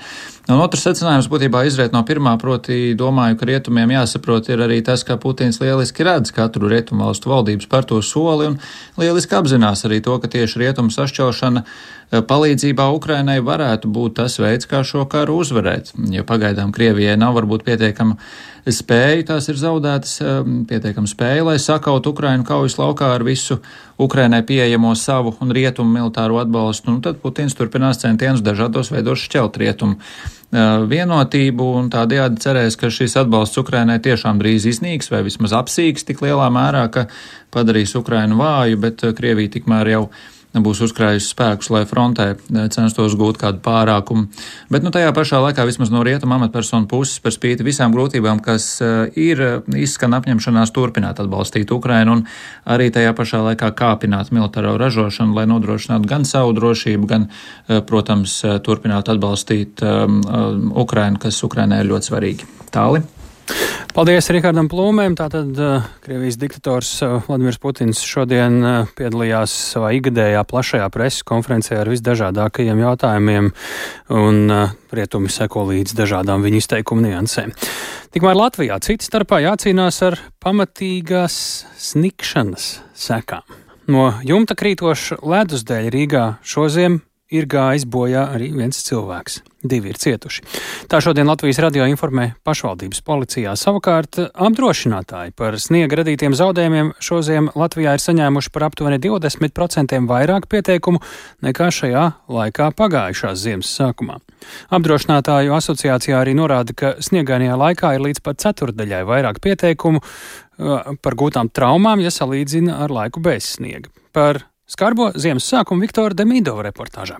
Un 0.49 0.57
otrs 0.63 0.81
secinājums 0.81 1.27
būtībā 1.29 1.59
izriet 1.69 1.93
no 1.93 1.99
pirmā, 2.01 2.31
proti 2.41 2.95
domāju, 2.97 3.35
ka 3.37 3.45
rietumiem 3.45 3.91
jāsaprot 3.93 4.47
ir 4.49 4.63
arī 4.65 4.79
tas, 4.81 5.03
ka 5.05 5.19
Putins 5.21 5.59
lieliski 5.61 6.07
redz 6.07 6.33
katru 6.33 6.71
rietumu 6.71 7.05
valstu 7.05 7.29
valdības 7.29 7.69
par 7.69 7.85
to 7.85 7.99
soli 8.01 8.47
un 8.49 8.57
lieliski 8.97 9.37
apzinās 9.37 9.85
arī 9.85 9.99
to, 10.01 10.15
ka 10.17 10.31
tieši 10.33 10.63
rietumu 10.63 10.89
sašķelšana 10.95 11.61
palīdzībā 12.09 12.87
Ukrainai 12.95 13.37
varētu 13.45 13.89
būt 13.93 14.15
tas 14.17 14.39
veids, 14.41 14.65
kā 14.69 14.81
šo 14.85 15.05
karu 15.09 15.39
uzvarēt. 15.43 15.93
Jo 16.09 16.25
pagaidām 16.25 16.71
Krievijai 16.73 17.17
nav 17.21 17.35
varbūt 17.37 17.65
pietiekama 17.67 18.17
spēja, 18.65 19.27
tās 19.29 19.49
ir 19.49 19.59
zaudētas, 19.61 20.15
eh, 20.21 20.41
pietiekama 20.69 21.07
spēja, 21.07 21.45
lai 21.45 21.57
sakaut 21.61 22.07
Ukrainu 22.07 22.45
kaujas 22.45 22.77
laukā 22.77 23.13
ar 23.15 23.23
visu 23.23 23.59
Ukrainai 23.99 24.41
pieejamo 24.41 24.95
savu 24.95 25.35
un 25.41 25.51
rietumu 25.51 25.99
militāro 25.99 26.41
atbalstu. 26.41 26.91
Nu, 26.91 27.01
tad 27.01 27.21
Putins 27.21 27.53
turpinās 27.53 28.01
centienus 28.01 28.41
dažādos 28.41 28.91
veidos 28.91 29.19
šķelt 29.19 29.57
rietumu 29.57 29.97
vienotību 30.51 31.75
un 31.77 31.89
tādējādi 31.93 32.41
cerēs, 32.41 32.75
ka 32.75 32.89
šis 32.89 33.15
atbalsts 33.21 33.57
Ukrainai 33.57 33.99
tiešām 33.99 34.39
drīz 34.41 34.65
iznīks 34.65 35.11
vai 35.11 35.21
vismaz 35.21 35.53
apsīks 35.53 36.03
tik 36.03 36.21
lielā 36.21 36.49
mērā, 36.49 36.89
ka 36.89 37.05
padarīs 37.53 37.93
Ukrainu 37.95 38.35
vāju, 38.35 38.79
bet 38.81 39.05
Krievija 39.15 39.49
tikmēr 39.49 39.91
jau 39.93 40.09
būs 40.57 40.81
uzkrājusi 40.87 41.29
spēkus, 41.29 41.69
lai 41.69 41.83
frontē 41.85 42.31
censtos 42.73 43.13
gūt 43.19 43.37
kādu 43.41 43.61
pārākumu. 43.65 44.25
Bet 44.73 44.85
nu, 44.85 44.89
tajā 44.93 45.11
pašā 45.13 45.41
laikā 45.43 45.65
vismaz 45.69 45.91
no 45.93 46.01
rietuma 46.05 46.39
amatpersonu 46.39 46.89
puses 46.89 47.21
par 47.21 47.35
spīti 47.35 47.65
visām 47.67 47.93
grūtībām, 47.93 48.41
kas 48.41 48.79
ir 49.13 49.43
izskan 49.77 50.17
apņemšanās 50.17 50.73
turpināt 50.73 51.21
atbalstīt 51.21 51.69
Ukrainu 51.75 52.17
un 52.17 52.25
arī 52.65 52.89
tajā 52.93 53.13
pašā 53.17 53.43
laikā 53.51 53.69
kāpināt 53.77 54.33
militāro 54.33 54.73
ražošanu, 54.81 55.37
lai 55.37 55.45
nodrošinātu 55.49 56.09
gan 56.09 56.25
savu 56.25 56.57
drošību, 56.57 57.09
gan, 57.09 57.29
protams, 57.89 58.39
turpināt 58.65 59.13
atbalstīt 59.13 59.85
um, 59.85 60.19
Ukrainu, 60.73 61.21
kas 61.21 61.43
Ukrainai 61.45 61.83
ir 61.83 61.93
ļoti 61.93 62.13
svarīgi. 62.13 62.51
Tāli. 62.73 63.05
Paldies 63.95 64.29
Rihardam 64.31 64.69
Plūmēm. 64.71 65.15
Tātad 65.17 65.57
uh, 65.59 65.87
Krievijas 66.05 66.37
diktators 66.39 66.91
uh, 67.03 67.17
Vladimirs 67.25 67.57
Putins 67.59 68.01
šodien 68.05 68.59
uh, 68.61 68.91
piedalījās 68.95 69.53
savā 69.73 69.89
igadējā 69.97 70.43
plašajā 70.47 70.89
preses 70.93 71.25
konferencē 71.27 71.79
ar 71.81 71.89
visdažādākajiem 71.91 72.83
jautājumiem, 72.85 73.49
un 74.13 74.53
rietumi 74.95 75.33
seko 75.33 75.65
līdz 75.71 75.97
dažādām 75.97 76.45
viņa 76.45 76.61
izteikumu 76.61 77.07
niansēm. 77.07 77.55
Tikmēr 78.13 78.37
Latvijā 78.37 78.79
cits 78.85 79.09
starpā 79.09 79.41
jācīnās 79.43 79.99
ar 80.05 80.19
pamatīgās 80.41 81.41
snikšanas 81.89 82.71
sekām. 82.97 83.43
No 83.89 84.11
jumta 84.21 84.53
krītoša 84.53 85.23
ledus 85.25 85.65
dēļ 85.65 85.91
Rīgā 85.95 86.25
šoziem 86.45 87.01
ir 87.29 87.45
gājis 87.49 87.85
bojā 87.89 88.25
arī 88.33 88.49
viens 88.55 88.79
cilvēks. 88.85 89.41
Divi 89.59 89.91
ir 89.91 89.97
cietuši. 89.99 90.45
Tā 90.87 91.01
šodien 91.03 91.27
Latvijas 91.27 91.59
radio 91.59 91.83
informē 91.89 92.29
pašvaldības 92.47 93.01
policijā. 93.03 93.55
Savukārt 93.59 94.15
apdrošinātāji 94.31 95.33
par 95.35 95.57
sniega 95.59 95.99
radītiem 95.99 96.35
zaudējumiem 96.37 96.93
šoziem 97.03 97.49
Latvijā 97.59 97.97
ir 97.97 98.03
saņēmuši 98.03 98.53
par 98.55 98.69
aptuveni 98.69 99.01
20% 99.03 99.99
vairāk 100.07 100.47
pieteikumu 100.51 101.03
nekā 101.43 101.69
šajā 101.75 102.05
laikā 102.31 102.71
pagājušās 102.79 103.41
ziemas 103.43 103.73
sākumā. 103.75 104.21
Apdrošinātāju 104.71 105.53
asociācijā 105.57 106.21
arī 106.21 106.37
norāda, 106.39 106.73
ka 106.73 106.93
sniegainajā 107.03 107.59
laikā 107.59 107.93
ir 107.97 108.05
līdz 108.07 108.23
pat 108.23 108.39
ceturdaļai 108.45 109.03
vairāk 109.11 109.41
pieteikumu 109.43 109.99
uh, 109.99 110.95
par 111.03 111.19
gūtām 111.19 111.51
traumām, 111.51 111.99
ja 111.99 112.13
salīdzina 112.15 112.79
ar 112.85 112.95
laiku 112.95 113.19
bez 113.23 113.57
sniega. 113.57 113.91
Par 114.15 114.45
Skarbo 114.69 115.09
ziemas 115.17 115.47
sākumu 115.49 115.81
Viktora 115.81 116.13
Demidova 116.13 116.61
reportāžā. 116.67 117.17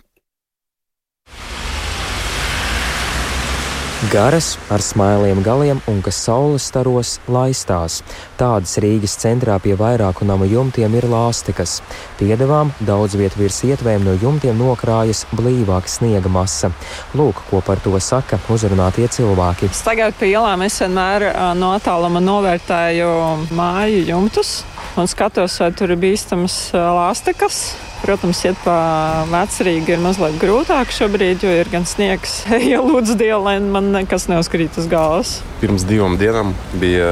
Garas, 4.07 4.57
ar 4.71 4.79
smailiem 4.79 5.41
galiem 5.43 5.81
un 5.91 5.97
kas 5.99 6.15
saules 6.23 6.63
staros 6.69 7.17
laistās. 7.27 7.97
Tādas 8.39 8.77
Rīgas 8.79 9.17
centrā 9.19 9.57
pie 9.59 9.73
vairāku 9.75 10.23
namu 10.23 10.47
jumtiem 10.47 10.95
ir 10.95 11.03
lāstekas. 11.11 11.81
Piedevām 12.15 12.71
daudz 12.79 13.17
vietu 13.19 13.41
virs 13.41 13.59
ietvēm 13.67 14.07
no 14.07 14.13
jumtiem 14.15 14.55
nokrājas 14.55 15.25
blīvāka 15.35 15.91
sniega 15.91 16.31
masa. 16.31 16.71
Lūk, 17.11 17.43
ko 17.49 17.59
par 17.59 17.83
to 17.83 17.99
saka 17.99 18.39
uzrunātie 18.47 19.09
cilvēki. 19.11 19.67
Tagad 19.83 20.15
pie 20.15 20.31
ielām 20.31 20.63
es 20.63 20.79
vienmēr 20.79 21.27
no 21.59 21.75
attāluma 21.75 22.23
novērtēju 22.23 23.11
māju 23.51 24.07
jumtus 24.13 24.61
un 24.95 25.11
skatos, 25.11 25.59
vai 25.59 25.73
tur 25.75 25.91
ir 25.91 25.99
bīstamas 25.99 26.69
lāstekas. 26.71 27.88
Protams, 27.99 28.39
iet 28.47 28.59
pa 28.63 28.75
vecrīgi 29.27 29.95
ir 29.95 30.03
mazliet 30.03 30.37
grūtāk 30.39 30.93
šobrīd, 30.95 31.43
jo 31.43 31.51
ir 31.51 31.69
gan 31.71 31.87
sniegs, 31.89 32.41
ja 32.71 32.79
lūdzu 32.83 33.17
dievu, 33.19 33.41
lai 33.47 33.57
man 33.63 33.91
nekas 33.95 34.29
neuzkrīt 34.31 34.79
uz 34.79 34.87
galvas. 34.91 35.39
Pirms 35.59 35.83
divām 35.87 36.15
dienām 36.19 36.53
bija 36.79 37.09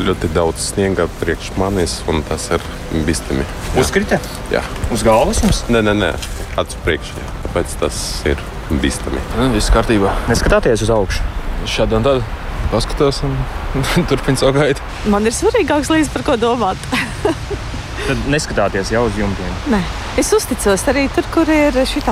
ļoti 0.00 0.30
daudz 0.32 0.72
sniega 0.72 1.06
priekš 1.20 1.52
manis, 1.60 1.98
un 2.10 2.22
tas 2.26 2.48
ir 2.54 2.64
bīstami. 3.06 3.44
Uzkrita? 3.80 4.18
Jā. 4.52 4.64
Uz 4.94 5.04
galvas 5.06 5.42
jums? 5.44 5.62
Nē, 5.70 5.84
nē, 5.86 5.96
nē. 6.00 6.12
acu 6.60 6.84
priekšā. 6.84 7.26
Tāpēc 7.46 7.76
tas 7.80 7.98
ir 8.28 8.40
bīstami. 8.82 9.20
Viss 9.54 9.72
kārtībā. 9.72 10.12
Neskatāties 10.32 10.84
uz 10.84 10.92
augšu. 10.92 11.24
Šādi 11.68 12.00
un 12.00 12.08
tad 12.08 12.24
paskatās 12.72 13.20
un 13.26 13.36
turpina 14.10 14.40
savu 14.40 14.56
gaitu. 14.58 14.84
Man 15.12 15.28
ir 15.28 15.36
svarīgāks 15.36 15.92
līdz 15.92 16.12
par 16.14 16.26
ko 16.26 16.40
domāt. 16.40 16.88
Tad 18.02 18.22
neskatāties 18.26 18.90
jau 18.90 19.04
uz 19.06 19.18
jumtiem. 19.18 19.52
Nē, 19.70 19.78
es 20.18 20.32
uzticos 20.34 20.82
arī 20.90 21.04
tur, 21.14 21.26
kur 21.34 21.50
ir 21.52 21.76
šīs 21.86 22.08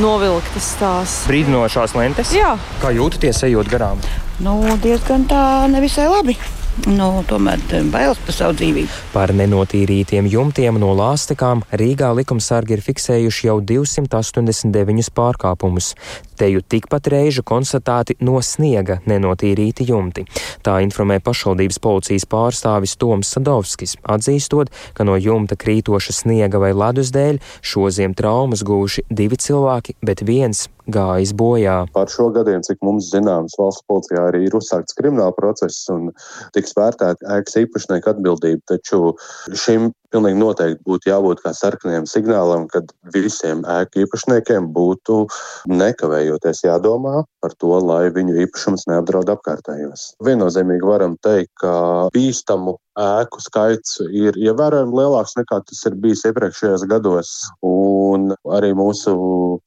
novilktas 0.00 0.70
tās 0.80 1.18
brīdinošās 1.28 1.96
lentes. 1.98 2.32
Jā. 2.32 2.54
Kā 2.80 2.94
jūtaties, 2.96 3.42
ejot 3.50 3.68
garām? 3.68 4.00
Nu, 4.40 4.56
diezgan 4.80 5.26
tā 5.28 5.42
nevisai 5.68 6.08
labi. 6.08 6.38
Nu, 6.86 7.24
tomēr 7.26 7.58
bailes 7.90 8.20
par 8.22 8.34
savu 8.34 8.54
dzīvību. 8.58 8.98
Par 9.10 9.32
nenotīrītiem 9.34 10.28
jumtiem 10.30 10.78
no 10.78 10.92
lāstekām 10.94 11.64
Rīgā 11.74 12.12
likumsargi 12.14 12.76
ir 12.76 12.82
fiksējuši 12.84 13.48
jau 13.48 13.56
289 13.66 15.10
pārkāpumus. 15.16 15.90
Te 16.38 16.46
jau 16.52 16.62
tikpat 16.62 17.10
reižu 17.10 17.42
konstatēti 17.42 18.18
no 18.22 18.38
sniega 18.44 19.00
nenotīrīti 19.10 19.88
jumti. 19.90 20.24
Tā 20.62 20.78
informē 20.86 21.18
pašvaldības 21.24 21.82
policijas 21.82 22.28
pārstāvis 22.30 22.94
Toms 23.00 23.34
Sadovskis, 23.34 23.96
atzīstot, 24.06 24.70
ka 24.94 25.08
no 25.08 25.18
jumta 25.18 25.58
krītoša 25.58 26.14
sniega 26.22 26.62
vai 26.62 26.70
ledus 26.76 27.10
dēļ 27.16 27.42
šoziem 27.58 28.14
traumas 28.14 28.62
gūši 28.62 29.08
divi 29.10 29.40
cilvēki, 29.40 29.98
bet 30.04 30.22
viens 30.22 30.68
gājis 30.92 31.34
bojā. 31.36 31.78
Par 31.94 32.10
šo 32.12 32.28
gadiem, 32.34 32.62
cik 32.64 32.80
mums 32.84 33.10
zināms, 33.12 33.56
valsts 33.60 33.84
policijā 33.90 34.24
arī 34.30 34.46
ir 34.48 34.56
uzsākts 34.58 34.96
krimināla 34.98 35.34
process 35.36 35.88
un 35.92 36.10
tiks 36.56 36.74
vērtēta 36.78 37.38
ēkas 37.38 37.60
īpašnieka 37.64 38.14
atbildība. 38.16 38.64
Taču 38.72 39.14
šim 39.52 39.90
pilnīgi 40.12 40.40
noteikti 40.40 40.84
būtu 40.88 41.10
jābūt 41.10 41.42
kā 41.44 41.52
sarkanajam 41.56 42.08
signālam, 42.08 42.66
kad 42.72 42.88
visiem 43.14 43.60
ēku 43.68 44.04
īpašniekiem 44.06 44.70
būtu 44.74 45.20
nekavējoties 45.68 46.64
jādomā 46.64 47.22
par 47.42 47.54
to, 47.60 47.74
lai 47.84 48.08
viņu 48.14 48.38
īpašums 48.46 48.88
neapdraud 48.90 49.30
apkārtējos. 49.36 50.12
Viennozīmīgi 50.24 50.88
varam 50.88 51.18
teikt, 51.24 51.52
ka 51.60 51.72
bīstamu 52.14 52.78
ēku 52.98 53.40
skaits 53.42 53.98
ir 54.10 54.36
ievērojami 54.38 54.96
lielāks 54.98 55.36
nekā 55.38 55.60
tas 55.68 55.80
ir 55.86 55.96
bijis 56.02 56.24
iepriekšējos 56.28 56.84
gados. 56.90 57.30
Un 57.64 58.32
arī 58.54 58.72
mūsu 58.76 59.14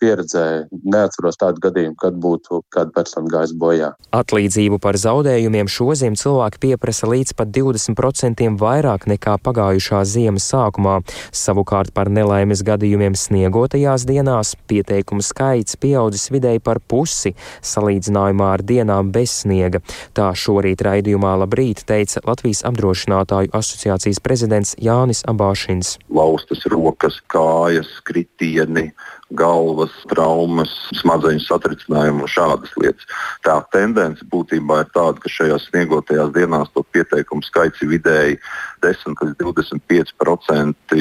pieredzē 0.02 0.68
neatceros 0.72 1.40
tādu 1.40 1.64
gadījumu, 1.64 1.96
kad 2.00 2.18
būtu 2.22 2.62
kāda 2.74 2.92
persona 2.96 3.32
gājis 3.32 3.54
bojā. 3.58 3.92
Atlīdzību 4.16 4.82
par 4.84 5.00
zaudējumiem 5.00 5.70
šoziem 5.72 6.18
cilvēki 6.20 6.62
pieprasa 6.66 7.10
līdz 7.12 7.36
pat 7.40 7.54
20% 7.56 8.50
vairāk 8.62 9.08
nekā 9.12 9.38
pagājušā 9.46 10.04
ziemas 10.08 10.50
sākumā. 10.52 11.00
Savukārt 11.32 11.94
par 11.96 12.12
nelaimes 12.12 12.66
gadījumiem 12.68 13.16
sniegotajās 13.16 14.06
dienās 14.10 14.56
pieteikumu 14.68 15.24
skaits 15.26 15.80
pieaudzis 15.80 16.28
vidēji 16.34 16.64
par 16.64 16.82
pusi 16.84 17.34
salīdzinājumā 17.64 18.52
ar 18.58 18.66
dienām 18.68 19.14
bez 19.16 19.42
sniega. 19.44 19.82
Tā 20.18 20.32
šorīt 20.36 20.84
raidījumā 20.84 21.38
labrīt 21.46 21.86
teica 21.88 22.24
Latvijas 22.28 22.66
apdrošināšanas 22.68 23.21
apdrošinātāju 23.22 23.52
asociācijas 23.54 24.20
prezidents 24.20 24.76
Jānis 24.80 25.24
Abāšins. 25.28 25.98
Laustas 26.10 26.66
rokas, 26.66 27.22
kājas, 27.28 27.88
kritieni, 28.04 28.92
galvas 29.32 29.92
traumas, 30.10 30.70
smadzeņu 31.00 31.46
satricinājumi 31.46 32.26
un 32.26 32.28
šādas 32.28 32.72
lietas. 32.78 33.06
Tā 33.44 33.62
tendence 33.72 34.26
būtībā 34.26 34.82
ir 34.84 34.92
tāda, 34.94 35.20
ka 35.20 35.30
šajās 35.30 35.70
sniegotajās 35.70 36.34
dienās 36.34 36.72
to 36.74 36.84
pieteikumu 36.92 37.44
skaits 37.44 37.82
ir 37.82 37.94
vidēji 37.96 38.40
10 38.84 39.24
līdz 39.26 39.38
25% 39.42 40.98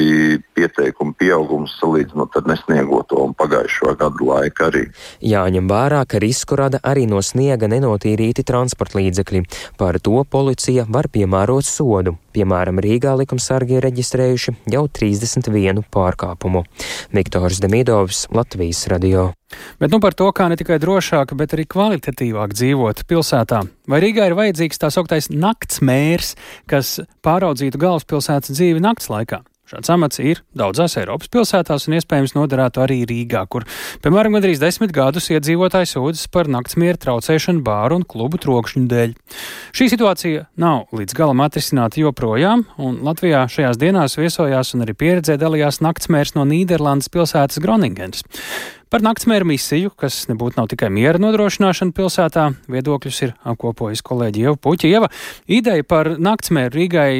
pieteikumu 0.55 1.15
pieaugums 1.17 1.73
salīdzinot 1.81 2.37
ar 2.37 2.47
nesniegoto 2.51 3.19
un 3.25 3.35
pagājušo 3.37 3.95
gadu 3.99 4.29
laiku 4.31 4.67
arī. 4.69 4.85
Jāņem 5.25 5.69
vērā, 5.71 6.03
ka 6.05 6.21
risku 6.23 6.57
rada 6.59 6.81
arī 6.83 7.07
no 7.09 7.21
sniega 7.25 7.69
nenotīrīti 7.71 8.45
transporta 8.47 8.99
līdzekļi. 9.01 9.43
Par 9.81 9.99
to 10.03 10.23
policija 10.23 10.87
var 10.89 11.09
piemērot 11.11 11.67
sodu. 11.67 12.15
Piemēram, 12.31 12.79
Rīgā 12.83 13.17
likumsargi 13.19 13.79
ir 13.79 13.85
reģistrējuši 13.89 14.55
jau 14.71 14.87
31 14.87 15.83
pārkāpumu. 15.91 16.63
Viktors 17.11 17.59
Demidovs, 17.63 18.27
Latvijas 18.31 18.87
radio. 18.91 19.31
Bet 19.81 19.93
nu 19.93 20.01
par 20.03 20.15
to, 20.17 20.29
kā 20.35 20.49
ne 20.51 20.57
tikai 20.59 20.79
drošāk, 20.81 21.35
bet 21.37 21.55
arī 21.55 21.67
kvalitatīvāk 21.69 22.55
dzīvot 22.57 23.05
pilsētā. 23.09 23.63
Vai 23.91 24.01
Rīgā 24.03 24.29
ir 24.29 24.37
vajadzīgs 24.39 24.81
tā 24.81 24.91
sauktais 24.93 25.31
nakts 25.33 25.81
mērs, 25.85 26.35
kas 26.69 26.99
pāraudzītu 27.25 27.81
galvaspilsētas 27.81 28.53
dzīvi 28.53 28.83
nakts 28.83 29.11
laikā? 29.11 29.43
Šāds 29.71 29.87
amats 29.93 30.19
ir 30.19 30.41
daudzās 30.57 30.97
Eiropas 30.99 31.29
pilsētās 31.31 31.85
un 31.87 31.93
iespējams 31.95 32.33
noderētu 32.35 32.81
arī 32.83 32.97
Rīgā, 33.07 33.45
kur, 33.47 33.63
piemēram, 34.03 34.35
gandrīz 34.35 34.59
desmit 34.59 34.91
gadus 34.91 35.29
iedzīvotāji 35.31 35.87
sūdzas 35.93 36.27
par 36.33 36.49
naktsmieru 36.51 36.99
traucēšanu 36.99 37.63
bāru 37.63 38.01
un 38.01 38.03
klubu 38.03 38.41
trokšņu 38.43 38.83
dēļ. 38.91 39.13
Šī 39.71 39.87
situācija 39.93 40.49
nav 40.59 40.91
līdz 40.91 41.15
galam 41.15 41.45
atrisināta 41.45 42.01
joprojām, 42.03 42.65
un 42.83 42.99
Latvijā 43.07 43.45
šajās 43.53 43.79
dienās 43.79 44.19
viesojās 44.19 44.75
un 44.75 44.83
arī 44.83 44.97
pieredzē 45.05 45.39
dalījās 45.39 45.79
naktsmērs 45.85 46.35
no 46.35 46.43
Nīderlandes 46.51 47.07
pilsētas 47.13 47.63
Groningens. 47.63 48.27
Par 48.91 48.99
naktsmēra 48.99 49.45
misiju, 49.47 49.93
kas 49.95 50.25
nebūtu 50.27 50.57
nav 50.59 50.65
tikai 50.67 50.89
miera 50.91 51.15
nodrošināšana 51.23 51.93
pilsētā, 51.95 52.49
viedokļus 52.73 53.19
ir 53.23 53.29
apkopojis 53.47 54.01
kolēģi 54.03 54.41
Ieva 54.43 54.57
Puķieva. 54.59 55.07
Ideja 55.47 55.85
par 55.87 56.09
naktsmēru 56.19 56.75
Rīgai 56.75 57.13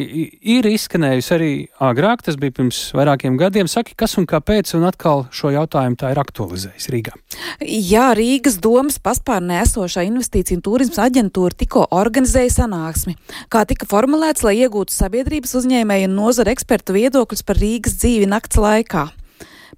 ir 0.52 0.68
izskanējusi 0.68 1.32
arī 1.38 1.52
agrāk, 1.80 2.26
tas 2.28 2.36
bija 2.42 2.58
pirms 2.58 2.82
vairākiem 2.92 3.38
gadiem. 3.40 3.70
Saki, 3.72 3.96
kas 3.96 4.18
un 4.20 4.28
kāpēc, 4.28 4.74
un 4.76 4.84
atkal 4.90 5.24
šo 5.32 5.54
jautājumu 5.56 5.96
tā 6.02 6.12
ir 6.12 6.20
aktualizējis 6.20 6.90
Rīgā. 6.92 7.16
Jā, 7.64 8.10
Rīgas 8.20 8.60
domas 8.60 9.00
paspārnē 9.00 9.62
esošā 9.64 10.04
investīcija 10.10 10.60
un 10.60 10.66
turismas 10.68 11.00
aģentūra 11.06 11.56
tikko 11.64 11.86
organizēja 11.96 12.52
sanāksmi, 12.58 13.16
kā 13.48 13.64
tika 13.72 13.88
formulēts, 13.88 14.44
lai 14.44 14.58
iegūtu 14.66 14.92
sabiedrības 14.92 15.56
uzņēmēju 15.64 16.12
un 16.12 16.20
nozara 16.20 16.52
ekspertu 16.52 17.00
viedokļus 17.00 17.48
par 17.48 17.64
Rīgas 17.64 17.96
dzīvi 18.04 18.28
nakts 18.36 18.60
laikā. 18.60 19.08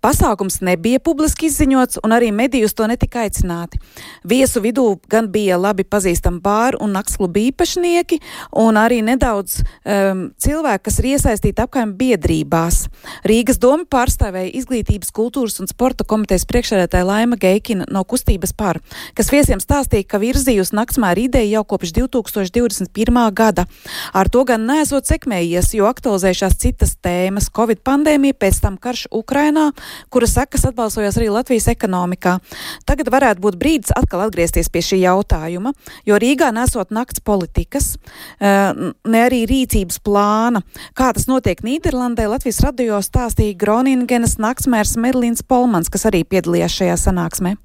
Pasākums 0.04 0.58
nebija 0.60 1.00
publiski 1.00 1.48
izziņots, 1.48 2.02
un 2.04 2.12
arī 2.12 2.34
medijus 2.36 2.74
to 2.76 2.84
netika 2.92 3.22
aicināti. 3.24 3.78
Viesu 4.28 4.60
vidū 4.60 4.98
gan 5.08 5.30
bija 5.32 5.56
labi 5.56 5.86
pazīstami 5.88 6.42
bāru 6.44 6.82
un 6.84 6.92
naktsklubu 6.92 7.40
īpašnieki, 7.40 8.18
un 8.60 8.76
arī 8.76 8.98
nedaudz 9.08 9.62
um, 9.64 10.26
cilvēki, 10.44 10.84
kas 10.90 11.00
ir 11.00 11.08
iesaistīti 11.14 11.64
apkaimē 11.64 11.96
biedrībās. 11.96 12.82
Rīgas 13.24 13.62
doma 13.64 13.88
pārstāvēja 13.88 14.52
izglītības, 14.60 15.14
kultūras 15.16 15.62
un 15.64 15.72
sporta 15.72 16.04
komitejas 16.04 16.44
priekšsēdētāja 16.52 17.08
Laima 17.08 17.40
Geikina 17.40 17.88
no 17.88 18.04
kustības 18.04 18.52
par, 18.60 18.82
kas 19.16 19.32
viesiem 19.32 19.64
stāstīja, 19.64 20.04
ka 20.04 20.20
virzījusi 20.20 20.76
naktsmēra 20.76 21.24
ideja 21.30 21.62
jau 21.62 21.64
kopš 21.78 21.96
2021. 22.02 23.22
gada. 23.32 23.70
Ar 24.12 24.28
to 24.28 24.44
gan 24.52 24.68
nesot 24.68 25.08
sekmējies, 25.08 25.72
jo 25.80 25.88
aktualizējušās 25.88 26.60
citas 26.60 26.98
tēmas- 27.00 27.48
Covid 27.56 27.80
pandēmija, 27.88 28.36
pēc 28.36 28.60
tam 28.68 28.76
karš 28.76 29.08
Ukrainā, 29.16 29.72
kura 30.14 30.30
sekas 30.30 30.66
atbalsojās 30.70 31.18
arī 31.20 31.30
Latvijas 31.34 31.70
ekonomikā. 31.74 32.38
Tagad 32.86 33.12
varētu 33.14 33.44
būt 33.44 33.60
brīdis 33.60 33.96
atkal 33.96 34.26
atgriezties 34.28 34.72
pie 34.74 34.84
šī 34.86 35.02
jautājuma, 35.04 35.74
jo 36.06 36.20
Rīgā 36.22 36.52
nesot 36.56 36.94
nakts 36.94 37.24
politikas, 37.24 37.98
eh, 38.40 38.74
ne 39.06 39.26
arī 39.26 39.44
rīcības 39.50 40.00
plāna. 40.04 40.64
Kā 40.96 41.14
tas 41.14 41.28
notiek 41.28 41.62
Nīderlandē, 41.62 42.28
Latvijas 42.30 42.62
radio 42.64 43.02
stāstīja 43.02 43.58
Groningenas 43.58 44.38
naktsmērs 44.38 44.98
Merlins 44.98 45.44
Polmans, 45.44 45.90
kas 45.90 46.06
arī 46.06 46.24
piedalījās 46.24 46.80
šajā 46.82 46.98
sanāksmē. 46.98 47.58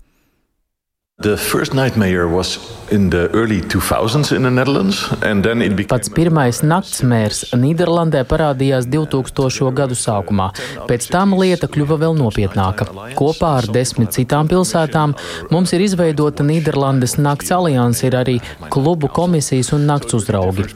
Pats 5.91 6.13
pirmais 6.15 6.61
naktsmērs 6.63 7.41
Nīderlandē 7.59 8.23
parādījās 8.31 8.87
2000. 8.87 9.73
gadu 9.77 9.97
sākumā. 9.99 10.47
Pēc 10.87 11.09
tam 11.11 11.35
lieta 11.35 11.67
kļuva 11.69 11.99
vēl 12.05 12.15
nopietnāka. 12.21 12.87
Kopā 13.19 13.51
ar 13.59 13.69
desmit 13.75 14.15
citām 14.15 14.47
pilsētām 14.49 15.17
mums 15.51 15.75
ir 15.75 15.85
izveidota 15.89 16.47
Nīderlandes 16.47 17.17
nakts 17.19 17.51
alianse, 17.51 18.07
ir 18.07 18.17
arī 18.21 18.37
klubu 18.71 19.11
komisijas 19.11 19.73
un 19.75 19.89
nakts 19.91 20.15
uzraugi. 20.21 20.69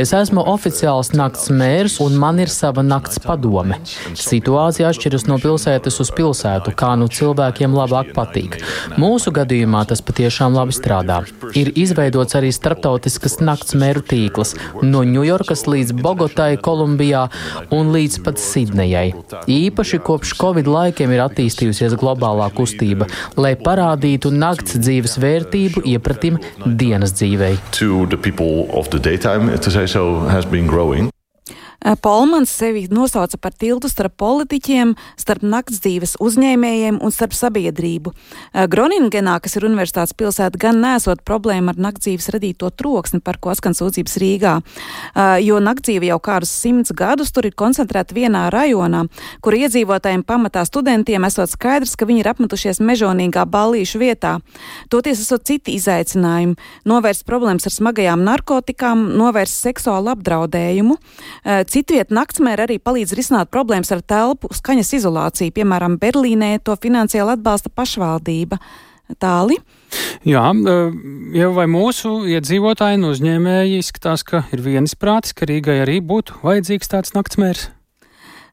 Es 0.00 0.14
esmu 0.16 0.46
oficiāls 0.54 1.12
nakts 1.12 1.52
mērs 1.52 2.00
un 2.00 2.16
man 2.24 2.40
ir 2.40 2.48
sava 2.48 2.82
nakts 2.82 3.20
padome. 3.20 3.78
Situācija 4.16 4.88
atšķiras 4.88 5.28
no 5.28 5.38
pilsētas 5.44 6.00
uz 6.00 6.10
pilsētu, 6.16 6.72
kā 6.72 6.96
nu 6.96 7.12
cilvēkiem 7.12 7.76
labāk 7.76 8.10
patīk. 8.16 8.58
Mūsu 8.96 9.30
gadījumā 9.34 9.73
gadījumā 9.74 9.86
tas 9.88 10.02
patiešām 10.02 10.54
labi 10.54 10.72
strādā. 10.72 11.24
Ir 11.54 11.72
izveidots 11.74 12.34
arī 12.38 12.52
starptautiskas 12.52 13.40
nakts 13.40 13.74
mēru 13.74 14.02
tīkls 14.02 14.54
no 14.82 15.02
Ņujorkas 15.04 15.66
līdz 15.66 15.92
Bogotai, 16.00 16.56
Kolumbijā 16.58 17.28
un 17.72 17.92
līdz 17.92 18.22
pat 18.24 18.38
Sidnejai. 18.38 19.14
Īpaši 19.46 19.98
kopš 20.04 20.34
Covid 20.38 20.66
laikiem 20.66 21.10
ir 21.14 21.24
attīstījusies 21.26 21.96
globālā 21.98 22.50
kustība, 22.54 23.06
lai 23.36 23.54
parādītu 23.56 24.30
nakts 24.30 24.78
dzīves 24.78 25.18
vērtību 25.18 25.82
iepratim 25.84 26.38
dienas 26.66 27.12
dzīvei. 27.18 27.58
Eh, 31.04 31.13
Polmans 32.02 32.50
sevi 32.50 32.86
nosauca 32.90 33.38
par 33.40 33.52
tiltu 33.52 33.88
starp 33.90 34.16
politiķiem, 34.20 34.94
starp 35.20 35.44
naktsdzīves 35.44 36.16
uzņēmējiem 36.22 37.00
un 37.04 37.12
starp 37.12 37.34
sabiedrību. 37.36 38.12
Eh, 38.14 38.66
Groningenā, 38.70 39.36
kas 39.42 39.56
ir 39.58 39.66
universitātes 39.68 40.14
pilsēta, 40.16 40.58
gan 40.60 40.80
nesot 40.80 41.20
problēma 41.26 41.74
ar 41.74 41.80
naktsdzīves 41.88 42.30
radīto 42.32 42.70
troksni, 42.72 43.20
par 43.24 43.38
ko 43.38 43.54
skan 43.54 43.76
sūdzības 43.76 44.16
Rīgā, 44.22 44.54
eh, 44.60 45.44
jo 45.44 45.60
naktsdzīve 45.60 46.08
jau 46.08 46.18
kādus 46.20 46.54
simts 46.54 46.92
gadus 46.92 47.32
tur 47.32 47.46
ir 47.46 47.52
koncentrēta 47.52 48.16
vienā 48.16 48.50
rajonā, 48.50 49.08
kur 49.42 49.52
iedzīvotājiem 49.52 50.24
pamatā 50.24 50.64
studentiem 50.64 51.24
esot 51.24 51.50
skaidrs, 51.50 51.96
ka 51.96 52.06
viņi 52.06 52.20
ir 52.20 52.32
apmetušies 52.32 52.80
mežonīgā 52.80 53.44
ballīšu 53.44 54.00
vietā. 54.00 54.40
Toties 54.88 55.20
esot 55.20 55.44
citi 55.44 55.76
izaicinājumi- 55.76 56.56
novērst 56.90 57.24
problēmas 57.24 57.66
ar 57.66 57.72
smagajām 57.72 58.24
narkotikām, 58.24 59.16
novērst 59.16 59.60
seksuālu 59.66 60.14
apdraudējumu 60.14 60.96
Citviet 61.70 62.12
naktsmēri 62.14 62.66
arī 62.66 62.78
palīdz 62.82 63.14
risināt 63.18 63.52
problēmas 63.54 63.92
ar 63.94 64.02
telpu 64.02 64.50
skaņas 64.54 64.92
izolāciju. 65.00 65.54
Piemēram, 65.54 65.98
Berlīnē 66.02 66.56
to 66.64 66.76
finansiāli 66.80 67.36
atbalsta 67.36 67.72
pašvaldība. 67.74 68.60
Tāli. 69.20 69.58
Jā, 70.24 70.46
jau 71.36 71.48
vai 71.52 71.66
mūsu 71.68 72.14
iedzīvotāji 72.32 72.96
un 72.96 73.10
uzņēmēji 73.10 73.82
izskatās, 73.82 74.24
ka 74.24 74.46
ir 74.56 74.64
vienisprātis, 74.64 75.36
ka 75.36 75.44
Rīgai 75.50 75.82
arī 75.82 75.98
būtu 76.00 76.40
vajadzīgs 76.40 76.88
tāds 76.94 77.12
naktsmērs? 77.12 77.68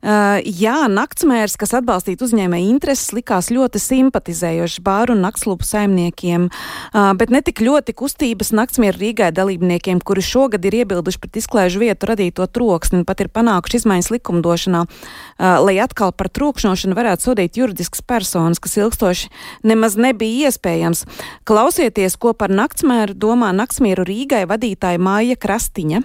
Uh, 0.02 0.40
jā, 0.42 0.88
naktsmērs, 0.90 1.54
kas 1.62 1.76
atbalstītu 1.78 2.26
uzņēmēju 2.26 2.72
intereses, 2.74 3.12
likās 3.14 3.52
ļoti 3.54 3.78
simpatizējošs 3.78 4.80
bāru 4.82 5.14
un 5.14 5.20
naktsklubu 5.22 5.62
saimniekiem, 5.68 6.48
uh, 6.50 7.12
bet 7.20 7.30
ne 7.30 7.44
tik 7.46 7.62
ļoti 7.62 7.94
kustības 8.00 8.50
naktsmieru 8.58 8.98
Rīgai 8.98 9.30
dalībniekiem, 9.38 10.00
kuri 10.02 10.24
šogad 10.26 10.66
ir 10.66 10.80
iebilduši 10.80 11.22
pret 11.22 11.38
izklaižu 11.44 11.84
vietu 11.84 12.10
radīto 12.10 12.48
troksni 12.50 13.04
un 13.04 13.06
pat 13.06 13.22
ir 13.22 13.30
panākuši 13.30 13.84
izmaiņas 13.84 14.10
likumdošanā, 14.16 14.82
uh, 14.90 15.60
lai 15.62 15.76
atkal 15.86 16.16
par 16.18 16.32
trokšņošanu 16.34 16.98
varētu 16.98 17.30
sodīt 17.30 17.60
juridiskas 17.62 18.02
personas, 18.02 18.58
kas 18.58 18.80
ilgstoši 18.82 19.30
nemaz 19.70 20.00
nebija 20.02 20.50
iespējams. 20.50 21.06
Klausieties, 21.46 22.18
ko 22.18 22.34
par 22.34 22.50
naktsmēru 22.50 23.14
domā 23.14 23.54
naktsmieru 23.54 24.08
Rīgai 24.10 24.48
vadītāja 24.50 24.98
Māja 24.98 25.38
Krastiņa. 25.38 26.02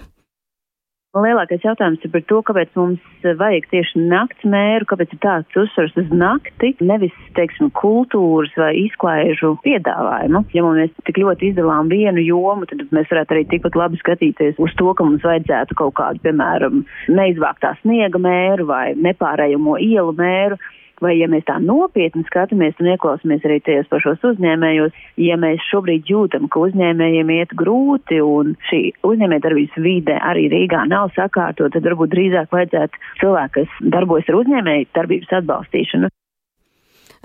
Lielākais 1.17 1.63
jautājums 1.65 2.03
ir 2.05 2.11
par 2.13 2.23
to, 2.29 2.39
kāpēc 2.45 2.73
mums 2.77 3.25
vajag 3.39 3.65
tieši 3.71 4.01
nakts 4.11 4.45
mēru, 4.47 4.85
kāpēc 4.89 5.15
ir 5.15 5.21
tāds 5.23 5.57
uzsvars 5.57 5.95
uz 5.97 6.11
nakti, 6.13 6.73
nevis, 6.85 7.15
teiksim, 7.37 7.71
kultūras 7.77 8.53
vai 8.59 8.73
izklaižu 8.83 9.55
piedāvājumu. 9.65 10.43
Ja 10.53 10.65
mēs 10.67 10.93
tik 11.07 11.21
ļoti 11.23 11.51
izdalām 11.51 11.89
vienu 11.91 12.21
jomu, 12.21 12.67
tad 12.69 12.85
mēs 12.93 13.09
varētu 13.13 13.35
arī 13.35 13.45
tikpat 13.49 13.79
labi 13.79 14.01
skatīties 14.01 14.61
uz 14.61 14.75
to, 14.77 14.91
ka 14.93 15.07
mums 15.07 15.25
vajadzētu 15.25 15.77
kaut 15.79 15.95
kādu, 15.97 16.21
piemēram, 16.27 16.83
neizvāktā 17.09 17.73
sniega 17.81 18.21
mēru 18.21 18.69
vai 18.69 18.91
nepārējamo 18.97 19.79
ielu 19.87 20.13
mēru 20.17 20.61
vai 21.03 21.13
ja 21.19 21.29
mēs 21.31 21.45
tā 21.47 21.57
nopietni 21.63 22.25
skatāmies 22.27 22.77
un 22.81 22.91
ieklausāmies 22.93 23.45
arī 23.47 23.59
tajos 23.65 23.89
pašos 23.91 24.25
uzņēmējos, 24.31 24.99
ja 25.23 25.37
mēs 25.39 25.63
šobrīd 25.71 26.09
jūtam, 26.11 26.49
ka 26.51 26.65
uzņēmējiem 26.67 27.33
iet 27.37 27.55
grūti 27.57 28.19
un 28.23 28.55
šī 28.69 28.81
uzņēmējdarbības 29.07 29.81
vide 29.85 30.17
arī 30.31 30.47
Rīgā 30.53 30.85
nav 30.89 31.11
sakārtot, 31.17 31.73
tad 31.75 31.87
varbūt 31.87 32.13
drīzāk 32.13 32.53
vajadzētu 32.53 33.03
cilvēku, 33.21 33.61
kas 33.61 33.81
darbojas 33.95 34.31
ar 34.31 34.41
uzņēmēju 34.43 34.89
darbības 34.97 35.35
atbalstīšanu. 35.41 36.13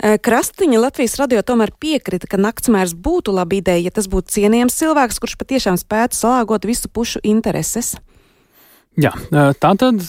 Krastiņa 0.03 0.79
Latvijas 0.81 1.13
radio 1.21 1.39
tomēr 1.45 1.71
piekrita, 1.79 2.27
ka 2.27 2.39
naktsmērs 2.41 2.95
būtu 2.97 3.31
laba 3.35 3.55
ideja, 3.55 3.85
ja 3.87 3.91
tas 3.93 4.09
būtu 4.11 4.33
cienījams 4.35 4.75
cilvēks, 4.81 5.19
kurš 5.21 5.37
patiešām 5.39 5.77
spētu 5.79 6.17
salāgot 6.17 6.65
visu 6.67 6.89
pušu 6.91 7.21
intereses. 7.23 7.93
Jā, 8.99 9.13
tā 9.31 9.71
tad 9.79 10.03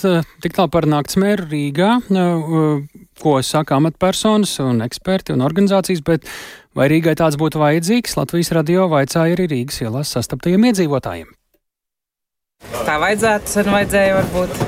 tik 0.45 0.57
tālu 0.57 0.69
par 0.73 0.89
naktsmēru 0.91 1.47
Rīgā, 1.49 1.93
ko 3.21 3.37
saka 3.43 3.79
amatpersonas 3.79 4.57
un 4.65 4.83
eksperti 4.85 5.35
un 5.35 5.45
organizācijas, 5.47 6.03
bet 6.07 6.27
vai 6.77 6.89
Rīgai 6.93 7.17
tāds 7.19 7.39
būtu 7.41 7.63
vajadzīgs, 7.63 8.17
Latvijas 8.19 8.53
radio 8.57 8.89
vaicāja 8.93 9.37
arī 9.37 9.49
Rīgas 9.51 9.83
ielās 9.85 10.15
sastaptajiem 10.17 10.71
iedzīvotājiem. 10.71 11.31
Tā 12.85 12.99
vajadzētu, 13.03 13.51
sen 13.51 13.71
vajadzēja 13.75 14.19
varbūt. 14.21 14.61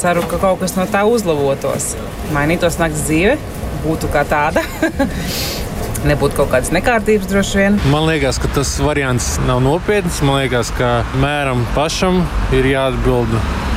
Ceru, 0.00 0.22
ka 0.28 0.38
kaut 0.38 0.60
kas 0.60 0.76
no 0.76 0.84
tā 0.90 1.06
uzlabotos. 1.08 1.94
Mainītos 2.36 2.76
nakts 2.78 3.06
dzīve, 3.08 3.38
būtu 3.86 4.10
kā 4.12 4.26
tāda. 4.28 4.62
nebūtu 6.06 6.38
kaut 6.38 6.50
kādas 6.52 6.72
nekārtības 6.74 7.28
droši 7.30 7.60
vien. 7.60 7.78
Man 7.92 8.06
liekas, 8.08 8.38
ka 8.42 8.50
tas 8.54 8.74
variants 8.82 9.36
nav 9.46 9.62
nopietns. 9.64 10.20
Man 10.26 10.40
liekas, 10.42 10.72
ka 10.76 11.00
mēram 11.22 11.64
pašam 11.76 12.22
ir 12.56 12.68
jāatbild 12.70 13.32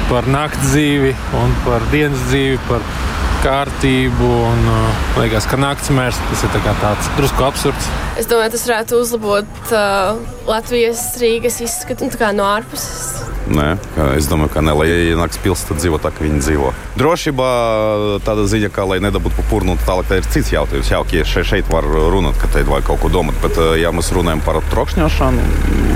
par 0.09 0.27
nakts 0.29 0.73
dzīvi 0.73 1.13
un 1.39 1.55
par 1.65 1.85
dienas 1.93 2.21
dzīvi. 2.29 2.59
Par 2.69 2.85
kārtību. 3.43 4.30
Un, 4.49 4.68
uh, 4.70 5.01
liekas, 5.20 5.47
ka 5.49 5.59
naktas 5.59 5.91
mērs 5.95 6.20
tas 6.30 6.45
ir 6.45 6.53
tā 6.55 6.76
tāds 6.82 7.09
drusku 7.18 7.47
absurds. 7.47 7.89
Es 8.20 8.30
domāju, 8.30 8.53
tas 8.55 8.68
varētu 8.68 8.99
uzlabot 8.99 9.74
uh, 9.74 10.20
Latvijas 10.49 11.03
Rīgas 11.22 11.61
izskatu 11.66 12.09
nu, 12.09 12.32
no 12.39 12.47
ārpuses. 12.49 13.38
Nē, 13.50 13.70
es 14.14 14.28
domāju, 14.30 14.52
ka 14.54 14.62
ne, 14.62 14.74
lai 14.78 14.88
ienāks 15.10 15.39
pilsētā, 15.41 15.74
tad 15.74 15.82
dzīvo 15.82 15.97
tā, 16.02 16.12
kā 16.14 16.22
viņi 16.22 16.41
dzīvo. 16.43 16.70
Drošībā 17.00 17.50
tāda 18.26 18.45
ziņa, 18.50 18.70
ka, 18.76 18.86
lai 18.91 19.00
nedabūtu 19.02 19.39
papurnu, 19.39 19.74
tālāk 19.88 20.10
tā 20.10 20.20
ir 20.20 20.28
cits 20.30 20.52
jautājums. 20.54 20.91
Jā, 20.93 21.02
ja 21.18 21.26
šeit, 21.26 21.47
šeit 21.50 21.72
var 21.74 21.88
runāt, 21.89 22.38
ka 22.38 22.50
te 22.54 22.62
vajag 22.68 22.86
kaut 22.91 23.02
ko 23.02 23.10
domāt, 23.14 23.39
bet, 23.41 23.58
ja 23.82 23.89
mēs 23.95 24.12
runājam 24.14 24.43
par 24.45 24.62
trokšņošanu, 24.70 25.47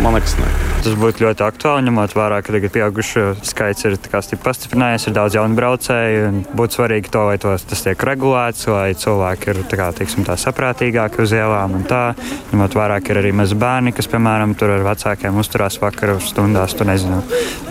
man 0.01 0.17
liekas, 0.17 0.37
ne. 0.41 0.49
Tas 0.83 0.97
būtu 0.99 1.23
ļoti 1.23 1.45
aktuāli, 1.45 1.85
ņemot 1.87 2.15
vērā, 2.17 2.41
ka 2.43 2.55
tagad 2.55 2.73
pieaugušo 2.73 3.25
skaits 3.45 3.85
ir 3.87 3.99
pastiprinājies, 4.43 5.05
ir 5.07 5.15
daudz 5.15 5.37
jaunu 5.37 5.55
braucēju. 5.55 6.33
Būtu 6.57 6.79
svarīgi 6.79 7.13
to, 7.13 7.21
lai 7.29 7.37
tos, 7.39 7.63
tas 7.69 7.85
tiek 7.85 8.07
regulēts, 8.09 8.65
lai 8.67 8.89
cilvēki 8.97 9.53
ir 9.53 9.61
kā, 9.69 9.91
teiksim, 9.95 10.25
tā 10.27 10.35
saprātīgāki 10.41 11.23
uz 11.23 11.37
ielām. 11.37 11.77
Tā, 11.87 12.03
ņemot 12.51 12.75
vērā, 12.81 12.99
ka 12.99 13.13
ir 13.13 13.21
arī 13.21 13.31
mazi 13.37 13.55
bērni, 13.59 13.95
kas, 13.95 14.09
piemēram, 14.11 14.57
tur 14.59 14.75
ar 14.75 14.83
vecākiem 14.89 15.39
uzturās 15.39 15.79
vakaru 15.79 16.19
stundās, 16.23 16.75
tu 16.75 16.89
nezinu 16.89 17.21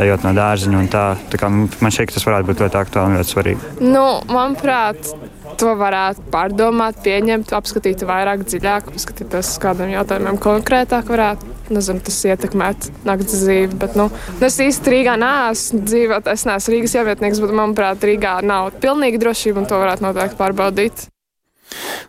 ejot 0.03 0.27
no 0.27 0.33
dārziņa. 0.37 0.83
Tā, 0.93 1.05
tā 1.33 1.41
kā, 1.41 1.51
man 1.53 1.95
šķiet, 1.95 2.17
tas 2.17 2.27
varētu 2.29 2.51
būt 2.51 2.65
ļoti 2.65 2.81
aktuāli 2.83 3.13
un 3.13 3.21
ļoti 3.21 3.35
svarīgi. 3.35 3.71
Nu, 3.85 4.07
manuprāt, 4.33 5.13
to 5.61 5.75
varētu 5.79 6.27
pārdomāt, 6.33 7.01
pieņemt, 7.05 7.53
apskatīt 7.57 8.05
vairāk 8.09 8.45
dziļāk, 8.49 8.93
paskatīties 8.95 9.55
uz 9.55 9.63
kādiem 9.63 9.95
jautājumiem 9.97 10.41
konkrētāk. 10.43 11.11
Varētu. 11.13 11.51
Nezinu, 11.73 12.03
tas 12.05 12.19
ietekmēt 12.29 12.91
naktas 13.07 13.45
dzīvi. 13.47 13.79
Bet, 13.81 13.95
nu, 13.97 14.09
es 14.45 14.59
īsti 14.61 14.93
Rīgā 14.93 15.15
neesmu 15.23 15.81
dzīvot. 15.87 16.29
Es 16.35 16.45
neesmu 16.45 16.75
Rīgas 16.75 16.97
ievietnieks, 16.99 17.41
bet 17.41 17.55
manuprāt, 17.57 18.05
Rīgā 18.05 18.35
nav 18.45 18.75
pilnīga 18.83 19.23
drošība 19.23 19.63
un 19.63 19.71
to 19.71 19.79
varētu 19.81 20.05
noteikti 20.05 20.41
pārbaudīt. 20.43 21.07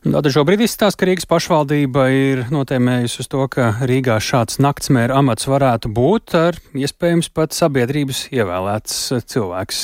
Tātad 0.04 0.34
šobrīd 0.36 0.66
izstāsta, 0.66 1.00
ka 1.00 1.08
Rīgas 1.08 1.28
pašvaldība 1.30 2.06
ir 2.12 2.42
notēmējusi 2.52 3.22
uz 3.24 3.30
to, 3.32 3.46
ka 3.52 3.70
Rīgā 3.88 4.18
šāds 4.24 4.60
naktsmēra 4.64 5.16
amats 5.22 5.48
varētu 5.48 5.92
būt 5.96 6.36
ar 6.36 6.58
iespējams 6.76 7.30
pat 7.32 7.56
sabiedrības 7.56 8.26
ievēlēts 8.36 8.98
cilvēks. 9.32 9.80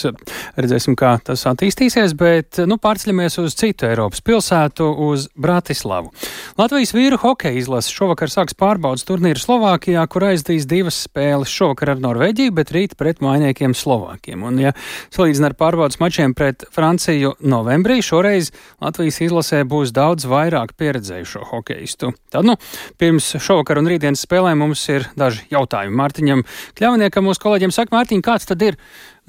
Redzēsim, 0.59 0.97
kā 0.99 1.13
tas 1.23 1.45
attīstīsies, 1.49 2.17
bet 2.19 2.59
nu, 2.67 2.75
pārceļamies 2.81 3.39
uz 3.43 3.55
citu 3.59 3.87
Eiropas 3.87 4.23
pilsētu, 4.25 4.89
uz 5.09 5.29
Bratislavu. 5.39 6.11
Latvijas 6.59 6.91
vīru 6.95 7.19
hokeja 7.21 7.55
izlase 7.61 7.93
šovakar 7.95 8.31
sāks 8.33 8.57
pārbaudas 8.59 9.07
turnīru 9.07 9.39
Slovākijā, 9.39 10.03
kur 10.11 10.27
aizdīs 10.33 10.67
divas 10.67 10.99
spēles 11.05 11.51
šovakar 11.53 11.93
ar 11.95 12.03
Norvēģiju, 12.03 12.55
bet 12.59 12.73
rīt 12.75 12.97
pret 12.99 13.23
mainiekiem 13.23 13.71
Slovākiem. 13.77 14.43
Un, 14.49 14.59
ja 14.65 14.75
salīdzina 15.15 15.53
ar 15.53 15.57
pārbaudas 15.59 16.01
mačiem 16.03 16.35
pret 16.35 16.67
Franciju 16.75 17.37
novembrī, 17.39 18.01
šoreiz 18.03 18.51
Latvijas 18.83 19.21
izlasē 19.23 19.63
būs 19.69 19.93
daudz 19.95 20.27
vairāk 20.29 20.75
pieredzējušo 20.79 21.45
hokeistu. 21.51 22.13
Tad, 22.33 22.47
nu, 22.47 22.57
pirms 23.01 23.31
šovakar 23.39 23.81
un 23.81 23.89
rītdienas 23.91 24.25
spēlēm 24.25 24.63
mums 24.65 24.83
ir 24.91 25.07
daži 25.19 25.45
jautājumi. 25.53 25.97
Mārtiņam 25.99 26.45
Kļavniekam, 26.79 27.29
mūsu 27.29 27.45
kolēģiem 27.45 27.75
saka, 27.75 27.95
Mārtiņ, 27.95 28.23
kāds 28.25 28.49
tad 28.49 28.65
ir 28.65 28.79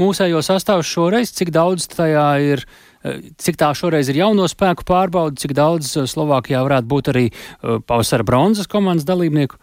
mūsējo 0.00 0.42
sastāvs 0.44 0.88
šoreiz, 0.88 1.34
cik 1.36 1.52
daudz 1.54 1.90
tajā 1.92 2.28
ir? 2.54 2.64
Eh, 3.00 3.20
cik 3.40 3.56
tā 3.56 3.70
šoreiz 3.72 4.10
ir 4.12 4.18
jauno 4.20 4.44
spēku 4.50 4.84
pārbauda, 4.88 5.38
cik 5.40 5.54
daudz 5.56 5.94
eh, 5.96 6.08
Slovākijā 6.10 6.60
varētu 6.66 6.88
būt 6.90 7.12
arī 7.14 7.26
eh, 7.30 7.78
pavasara 7.80 8.26
bronzas 8.28 8.68
komandas 8.68 9.08
dalībnieku? 9.08 9.56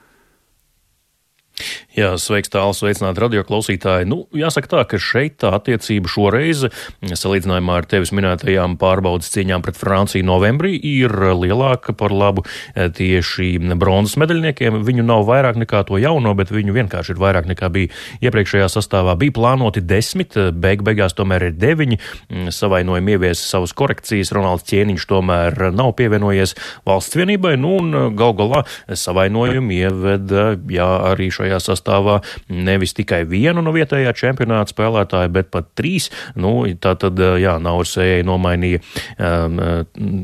Jā, 1.97 2.11
sveiks 2.21 2.51
tāls, 2.53 2.77
sveicināt 2.77 3.17
radio 3.17 3.41
klausītāji. 3.41 4.05
Nu, 4.05 4.19
jāsaka 4.37 4.69
tā, 4.69 4.81
ka 4.85 4.99
šeit 5.01 5.39
tā 5.41 5.49
attiecība 5.57 6.09
šoreiz, 6.13 6.67
salīdzinājumā 7.01 7.79
ar 7.79 7.87
tevis 7.89 8.11
minētajām 8.13 8.75
pārbaudas 8.77 9.31
cīņām 9.33 9.63
pret 9.65 9.79
Franciju 9.79 10.27
novembrī, 10.27 10.75
ir 10.77 11.09
lielāka 11.33 11.95
par 11.97 12.13
labu 12.13 12.43
eh, 12.45 12.91
tieši 12.93 13.55
bronzas 13.81 14.13
medaļniekiem. 14.21 14.77
Viņu 14.85 15.05
nav 15.07 15.25
vairāk 15.25 15.57
nekā 15.63 15.81
to 15.89 15.97
jauno, 15.97 16.35
bet 16.37 16.53
viņu 16.53 16.75
vienkārši 16.75 17.15
ir 17.15 17.23
vairāk 17.23 17.49
nekā 17.49 17.71
bija 17.73 17.89
iepriekšējā 18.21 18.69
sastāvā. 18.75 19.17
Bija 19.17 19.33
plānoti 19.39 19.81
desmit, 19.81 20.37
beig 20.53 20.85
beigās 20.85 21.17
tomēr 21.17 21.49
ir 21.49 21.57
deviņi. 21.57 21.97
Mm, 22.29 22.53
savainojumi 22.53 23.17
ievies 23.17 23.41
savas 23.41 23.73
korekcijas, 23.73 24.35
Ronalds 24.37 24.69
Čieniņš 24.69 25.09
tomēr 25.09 25.71
nav 25.73 25.95
pievienojies 25.97 26.53
valsts 26.85 27.17
vienībai, 27.17 27.55
nu 27.57 27.73
un 27.81 28.13
gal 28.19 28.37
galā 28.37 28.61
savainojumi 28.93 29.81
ieveda, 29.81 30.51
jā, 30.69 30.91
arī 31.09 31.31
šajā 31.33 31.46
sastāvā 31.63 31.87
sastāvā 31.87 32.21
nevis 32.49 32.93
tikai 32.97 33.23
vienu 33.27 33.61
no 33.63 33.73
vietējā 33.75 34.13
čempionāta 34.17 34.73
spēlētāja, 34.73 35.31
bet 35.31 35.51
pat 35.51 35.69
trīs. 35.77 36.09
Nu, 36.35 36.65
tā 36.81 36.95
tad, 36.99 37.17
jā, 37.17 37.57
Naursējai 37.61 38.25
nomainīja 38.27 38.81
um, 39.17 39.59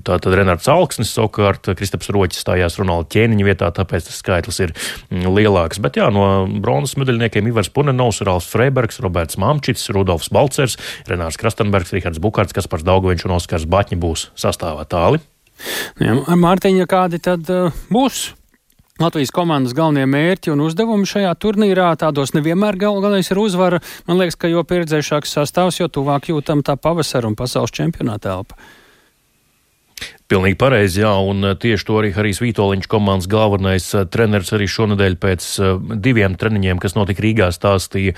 tātad 0.06 0.38
Renārds 0.38 0.70
Alksnis, 0.72 1.14
savukārt 1.14 1.72
Kristaps 1.78 2.12
Roķis 2.14 2.44
stājās 2.44 2.78
Ronalda 2.80 3.10
ķēniņa 3.14 3.48
vietā, 3.48 3.72
tāpēc 3.74 4.10
tas 4.10 4.20
skaitlis 4.22 4.62
ir 4.64 4.76
lielāks. 5.12 5.82
Bet 5.84 6.00
jā, 6.00 6.10
no 6.14 6.46
bronzas 6.64 6.98
medaļniekiem 7.02 7.52
Ivars 7.52 7.72
Punenovs, 7.74 8.24
Rāls 8.26 8.50
Freibergs, 8.50 9.02
Roberts 9.04 9.40
Mamčits, 9.42 9.90
Rudolfs 9.94 10.32
Balcers, 10.34 10.78
Renārs 11.10 11.40
Krastenbergs, 11.40 11.94
Rihards 11.96 12.22
Bukārts, 12.24 12.56
Kaspars 12.56 12.86
Daugoviņš 12.88 13.28
un 13.28 13.38
Oskars 13.40 13.68
Baķņi 13.70 14.00
būs 14.02 14.30
sastāvā 14.40 14.88
tāli. 14.90 15.22
Jā, 16.02 16.16
Mārtiņa, 16.40 16.88
kādi 16.90 17.20
tad 17.24 17.48
uh, 17.54 17.84
būs 17.94 18.32
Latvijas 19.04 19.34
komandas 19.36 19.74
galvenie 19.76 20.06
mērķi 20.08 20.54
un 20.54 20.62
uzdevumi 20.64 21.08
šajā 21.10 21.34
turnīrā 21.44 21.90
tādos 22.00 22.32
nevienmēr 22.38 22.78
gal, 22.80 23.02
galvenais 23.04 23.28
ir 23.34 23.42
uzvara. 23.42 23.82
Man 24.08 24.22
liekas, 24.22 24.38
ka 24.40 24.48
jo 24.48 24.62
pieredzējušāks 24.70 25.34
sastāvs, 25.36 25.82
jo 25.82 25.90
tuvāk 25.92 26.30
jūtam 26.32 26.62
tā 26.64 26.78
pavasara 26.80 27.28
un 27.28 27.36
pasaules 27.36 27.74
čempionāta 27.76 28.32
elpa. 28.38 28.56
Pilnīgi 30.32 30.56
pareizi, 30.56 31.02
jā, 31.02 31.12
un 31.20 31.44
eh, 31.44 31.56
tieši 31.60 31.84
to 31.84 31.98
arī 32.00 32.10
Harijs 32.16 32.40
Vītoliņš 32.40 32.88
komandas 32.88 33.28
galvenais 33.28 33.90
eh, 33.92 34.06
treneris 34.08 34.54
arī 34.56 34.70
šonadēļ 34.72 35.18
pēc 35.20 35.48
eh, 35.60 35.74
diviem 36.00 36.38
treniņiem, 36.40 36.80
kas 36.80 36.96
notika 36.96 37.26
Rīgā, 37.26 37.50
stāstīja 37.52 38.16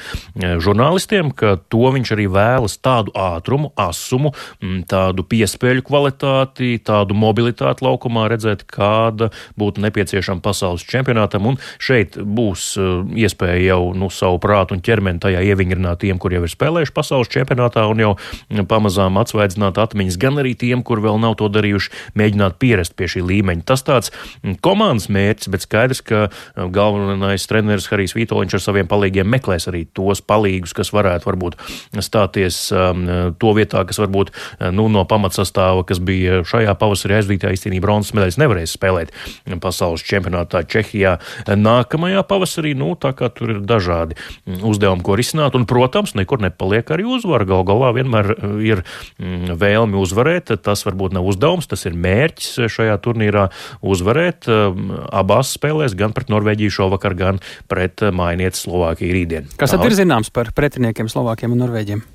žurnālistiem, 0.62 1.32
ka 1.34 1.56
to 1.74 1.89
viņš 1.95 2.12
arī 2.14 2.28
vēlas 2.30 2.78
tādu 2.78 3.14
ātrumu, 3.18 3.72
asumu, 3.82 4.36
mm, 4.62 4.84
tādu 4.91 5.26
piespēļu 5.26 5.86
kvalitāti, 5.88 6.76
tādu 6.86 7.18
mobilitāti 7.18 7.88
laukumā 7.88 8.28
redzēt, 8.30 8.68
kāda 8.70 9.32
būtu 9.58 9.82
nepieciešama 9.88 10.45
pasaules 10.45 10.86
čempionātam, 10.86 11.49
un 11.49 11.60
šeit 11.82 12.20
būs 12.22 12.76
iespēja 13.18 13.58
jau, 13.72 13.82
nu, 13.97 14.12
savu 14.14 14.38
prātu 14.43 14.78
un 14.78 14.86
ķermeni 14.86 15.24
tajā 15.26 15.41
ievingrināt 15.49 16.03
tiem, 16.06 16.22
kur 16.22 16.38
jau 16.38 16.45
ir 16.45 16.53
spēlējuši 16.53 16.95
pasaules 16.95 17.34
čempionātā, 17.34 17.88
un 17.89 18.06
jau 18.06 18.14
mm, 18.14 18.70
pamazām 18.70 19.18
atsvaidzināt 19.24 19.82
atmiņas 19.82 20.22
gan 20.22 20.43
arī 20.45 20.53
tiem, 20.53 20.86
kur 20.86 21.01
vēl 21.01 21.18
nav 21.26 21.39
to 21.41 21.49
darījuši 21.49 21.94
mēģināt 22.19 22.59
pierast 22.61 22.95
pie 22.99 23.07
šī 23.11 23.23
līmeņa. 23.25 23.65
Tas 23.67 23.85
tāds 23.87 24.11
mm, 24.43 24.59
komandas 24.65 25.07
mērķis, 25.13 25.51
bet 25.53 25.65
skaidrs, 25.65 26.03
ka 26.05 26.25
mm, 26.27 26.73
galvenais 26.75 27.47
treneris 27.49 27.89
Harijs 27.91 28.15
Vitoļņš 28.17 28.57
ar 28.57 28.65
saviem 28.65 28.91
palīgiem 28.91 29.29
meklēs 29.31 29.69
arī 29.71 29.85
tos 29.95 30.23
palīgus, 30.25 30.75
kas 30.75 30.91
varētu 30.95 31.29
varbūt 31.29 31.57
stāties 32.03 32.59
um, 32.75 33.05
to 33.39 33.55
vietā, 33.57 33.85
kas 33.87 33.99
varbūt 34.01 34.33
nu, 34.75 34.87
no 34.91 35.05
pamatsastāva, 35.09 35.85
kas 35.87 36.01
bija 36.03 36.41
šajā 36.47 36.75
pavasarī 36.79 37.19
aizdītā 37.19 37.53
īstenībā 37.55 37.85
bronzas 37.85 38.15
medaļas 38.17 38.39
nevarēs 38.41 38.73
spēlēt 38.75 39.13
pasaules 39.61 40.03
čempionātā 40.05 40.63
Čehijā. 40.69 41.17
Nākamajā 41.45 42.23
pavasarī, 42.27 42.73
nu, 42.77 42.93
tā 42.99 43.13
kā 43.17 43.29
tur 43.33 43.55
ir 43.55 43.61
dažādi 43.67 44.17
mm, 44.17 44.63
uzdevumi, 44.65 45.05
ko 45.05 45.17
risināt, 45.19 45.57
un, 45.57 45.67
protams, 45.69 46.15
nekur 46.17 46.41
nepaliek 46.43 46.89
arī 46.95 47.07
uzvara. 47.17 47.47
Gal 47.47 47.65
galā 47.67 47.91
vienmēr 47.95 48.31
ir 48.65 48.83
vēlmi 49.19 49.99
uzvarēt, 50.01 50.55
tas 50.65 50.85
varbūt 50.87 51.15
nav 51.15 51.27
uzdevums, 51.29 51.69
tas 51.69 51.84
ir 51.89 51.95
ir 51.95 52.01
mērķis 52.05 52.71
šajā 52.75 52.97
turnīrā 53.03 53.47
uzvarēt 53.86 54.49
um, 54.51 54.91
abās 55.11 55.55
spēlēs, 55.57 55.97
gan 55.97 56.15
pret 56.15 56.31
Norvēģiju 56.33 56.77
šovakar, 56.79 57.15
gan 57.17 57.41
pret 57.71 58.03
uh, 58.03 58.13
Mainieti 58.15 58.59
Slovākiju 58.65 59.15
rītdien. 59.15 59.49
Kas 59.59 59.75
tad 59.75 59.86
ir 59.88 59.97
zināms 59.97 60.33
par 60.33 60.53
pretiniekiem 60.55 61.11
Slovākiem 61.11 61.55
un 61.55 61.65
Norvēģiem? 61.65 62.05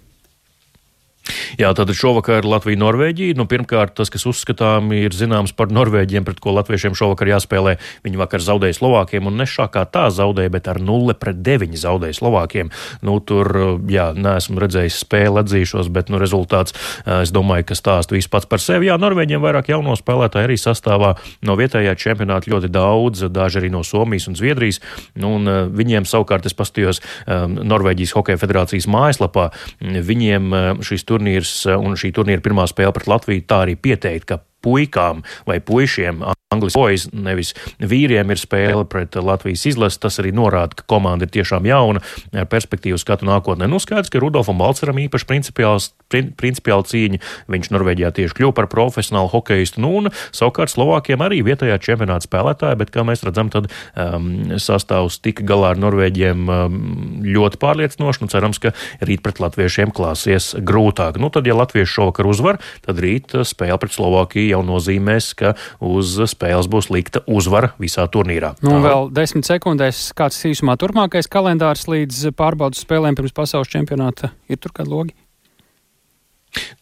Jā, 1.61 1.69
tātad 1.77 1.93
šovakar 1.99 2.47
Latvija-Norvēģija. 2.49 3.37
Nu, 3.39 3.45
pirmkārt, 3.51 3.93
tas, 3.99 4.09
kas 4.11 4.25
uzskatām, 4.27 4.89
ir 4.97 5.13
zināms 5.15 5.53
par 5.57 5.69
Norvēģiem, 5.75 6.25
pret 6.27 6.39
ko 6.43 6.55
latviešiem 6.57 6.95
šovakar 6.97 7.29
jāspēlē. 7.29 7.77
Viņi 8.07 8.21
vakar 8.21 8.43
zaudēja 8.43 8.79
Slovākiem, 8.79 9.29
un 9.29 9.37
ne 9.39 9.47
šā 9.51 9.67
kā 9.75 9.85
tā 9.85 10.07
zaudēja, 10.15 10.53
bet 10.55 10.71
ar 10.71 10.81
0 10.81 11.15
pret 11.21 11.43
9 11.45 11.77
zaudēja 11.79 12.17
Slovākiem. 12.17 12.71
Nu, 13.07 13.19
tur, 13.21 13.51
jā, 13.91 14.11
neesmu 14.17 14.63
redzējis 14.63 15.01
spēli, 15.05 15.43
atzīšos, 15.43 15.91
bet 15.93 16.09
nu, 16.11 16.21
rezultāts, 16.23 16.75
es 17.05 17.35
domāju, 17.35 17.69
ka 17.69 17.79
stāst 17.79 18.15
viss 18.15 18.31
pats 18.31 18.49
par 18.49 18.63
sevi. 18.63 18.89
Jā, 18.89 18.97
Norvēģiem 19.03 19.45
vairāk 19.45 19.71
jauno 19.75 19.99
spēlētāju 19.99 20.49
arī 20.49 20.57
sastāvā 20.61 21.13
no 21.47 21.59
vietējā 21.61 21.95
čempionāta 22.01 22.51
ļoti 22.51 22.73
daudz, 22.73 23.27
daži 23.29 23.61
arī 23.61 23.73
no 23.75 23.85
Somijas 23.87 24.31
un 24.31 24.39
Zviedrijas. 24.39 24.81
Nu, 25.19 25.37
un 25.37 25.53
viņiem 25.77 26.09
savukārt 26.09 26.49
es 26.49 26.57
pastījos 26.57 27.03
Norvēģijas 27.29 28.17
Hokeja 28.17 28.41
federācijas 28.41 28.89
mājaslapā. 28.91 29.51
Viņiem 29.83 30.81
šis 30.87 31.07
turnīrs 31.11 31.55
un 31.77 31.99
šī 31.99 32.13
turnīra 32.17 32.45
pirmā 32.45 32.67
spēle 32.71 32.95
pret 32.97 33.11
Latviju 33.11 33.47
tā 33.51 33.65
arī 33.67 33.77
pieteikt, 33.77 34.29
ka 34.31 34.41
puikām 34.65 35.25
vai 35.49 35.61
puišiem 35.65 36.25
Anglijas 36.51 36.75
boys, 36.75 37.05
nevis 37.15 37.53
vīriem 37.79 38.33
ir 38.35 38.39
spēle 38.43 38.83
pret 38.91 39.15
Latvijas 39.15 39.63
izlasi. 39.71 40.01
Tas 40.03 40.17
arī 40.19 40.33
norāda, 40.35 40.81
ka 40.81 40.87
komanda 40.91 41.23
ir 41.23 41.31
tiešām 41.31 41.63
jauna, 41.69 42.01
ar 42.35 42.49
perspektīvu 42.51 42.97
skatu 42.99 43.29
nākotnē. 43.29 43.69
Nu, 43.71 43.79
skaidrs, 43.79 44.11
ka 44.11 44.19
Rudolfam 44.19 44.59
Balceram 44.59 44.99
īpaši 44.99 45.29
principiāli 45.31 46.89
cīņa. 46.91 47.21
Viņš 47.55 47.71
Norvēģijā 47.71 48.11
tieši 48.17 48.35
kļuva 48.35 48.57
par 48.57 48.67
profesionālu 48.73 49.31
hokeistu. 49.31 49.79
Nu, 49.85 49.93
un 50.01 50.11
savukārt 50.35 50.73
Slovākiem 50.75 51.23
arī 51.23 51.39
vietējā 51.47 51.77
čempionāta 51.87 52.27
spēlētāji, 52.27 52.81
bet, 52.83 52.91
kā 52.91 53.07
mēs 53.07 53.23
redzam, 53.29 53.55
tad 53.55 53.71
um, 53.95 54.59
sastāvs 54.59 55.21
tika 55.23 55.47
galā 55.47 55.71
ar 55.77 55.81
Norvēģiem 55.87 56.51
um, 56.51 56.83
ļoti 57.31 57.63
pārliecinoši. 57.63 58.25
Nu, 58.25 58.33
cerams, 58.35 58.59
ka 58.59 58.75
rīt 59.07 59.23
pret 59.23 59.39
latviešiem 59.39 59.95
klāsies 59.95 60.57
grūtāk. 60.59 61.23
Nu, 61.23 61.31
tad, 61.31 61.47
ja 61.47 61.55
latvieši 61.63 61.95
šovakar 61.95 62.27
uzvar, 62.35 62.59
tad 62.83 62.99
rīt 63.07 63.39
spēle 63.47 63.79
pret 63.79 63.95
Slovākiju 63.95 64.51
jau 64.57 64.67
nozīmēs, 64.75 65.31
ka 65.39 65.55
uz 65.79 66.19
spēles 66.41 66.69
būs 66.73 66.89
likta 66.93 67.21
uzvara 67.29 67.75
visā 67.81 68.07
turnīrā. 68.09 68.55
Nu, 68.65 68.79
Tā. 68.79 68.83
vēl 68.89 69.11
desmit 69.13 69.49
sekundēs, 69.49 70.11
kāds 70.17 70.41
īsumā 70.49 70.79
turpmākais 70.81 71.29
kalendārs 71.29 71.85
līdz 71.91 72.31
pārbaudas 72.39 72.81
spēlēm 72.87 73.19
pirms 73.19 73.37
pasaules 73.37 73.69
čempionāta 73.69 74.33
ir 74.49 74.61
tur 74.61 74.73
kādi 74.73 74.95
logi? 74.95 75.17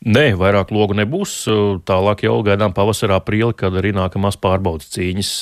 Nē, 0.08 0.32
vairāk 0.38 0.70
logu 0.72 0.94
nebūs. 0.96 1.32
Tālāk 1.88 2.22
jau 2.24 2.38
gaidām 2.46 2.72
pavasarā, 2.76 3.18
aprīli, 3.20 3.52
kad 3.58 3.74
arī 3.76 3.90
nākamās 3.96 4.38
pārbaudas 4.40 4.88
cīņas. 4.94 5.32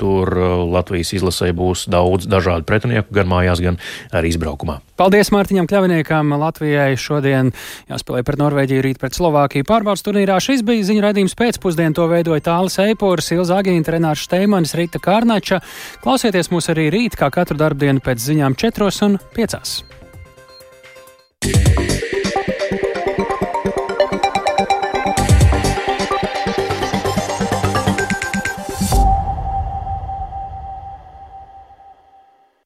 Tur 0.00 0.30
uh, 0.36 0.62
Latvijas 0.70 1.12
izlasē 1.16 1.50
būs 1.56 1.88
daudz 1.90 2.28
dažādu 2.30 2.66
pretinieku, 2.68 3.08
gan 3.16 3.30
mājās, 3.30 3.62
gan 3.64 3.80
arī 4.14 4.30
izbraukumā. 4.34 4.78
Paldies 5.00 5.32
Mārtiņam 5.34 5.66
Kļaviniekam. 5.70 6.34
Latvijai 6.38 6.92
šodien 7.00 7.50
jāspēlē 7.90 8.22
pret 8.26 8.38
Norvēģiju, 8.42 8.84
rīt 8.86 8.98
pret 9.02 9.18
Slovākiju 9.18 9.66
pārbaudas 9.66 10.04
turnīrā. 10.06 10.38
Šis 10.44 10.62
bija 10.66 10.86
ziņu 10.86 11.02
raidījums 11.06 11.38
pēcpusdienu. 11.38 11.96
To 11.98 12.06
veidoja 12.12 12.46
Tālis 12.52 12.78
Eipors, 12.84 13.32
Ilza 13.34 13.58
Agīna, 13.58 13.96
Renārs 13.96 14.22
Steimanis, 14.28 14.76
Rita 14.78 15.02
Kārnača. 15.02 15.58
Klausieties 16.04 16.52
mūs 16.54 16.70
arī 16.70 16.86
rīt, 16.94 17.18
kā 17.18 17.32
katru 17.34 17.58
darbdienu 17.58 18.04
pēc 18.04 18.22
ziņām 18.28 18.54
4 18.60 18.92
un 19.08 19.18
5. 19.34 21.91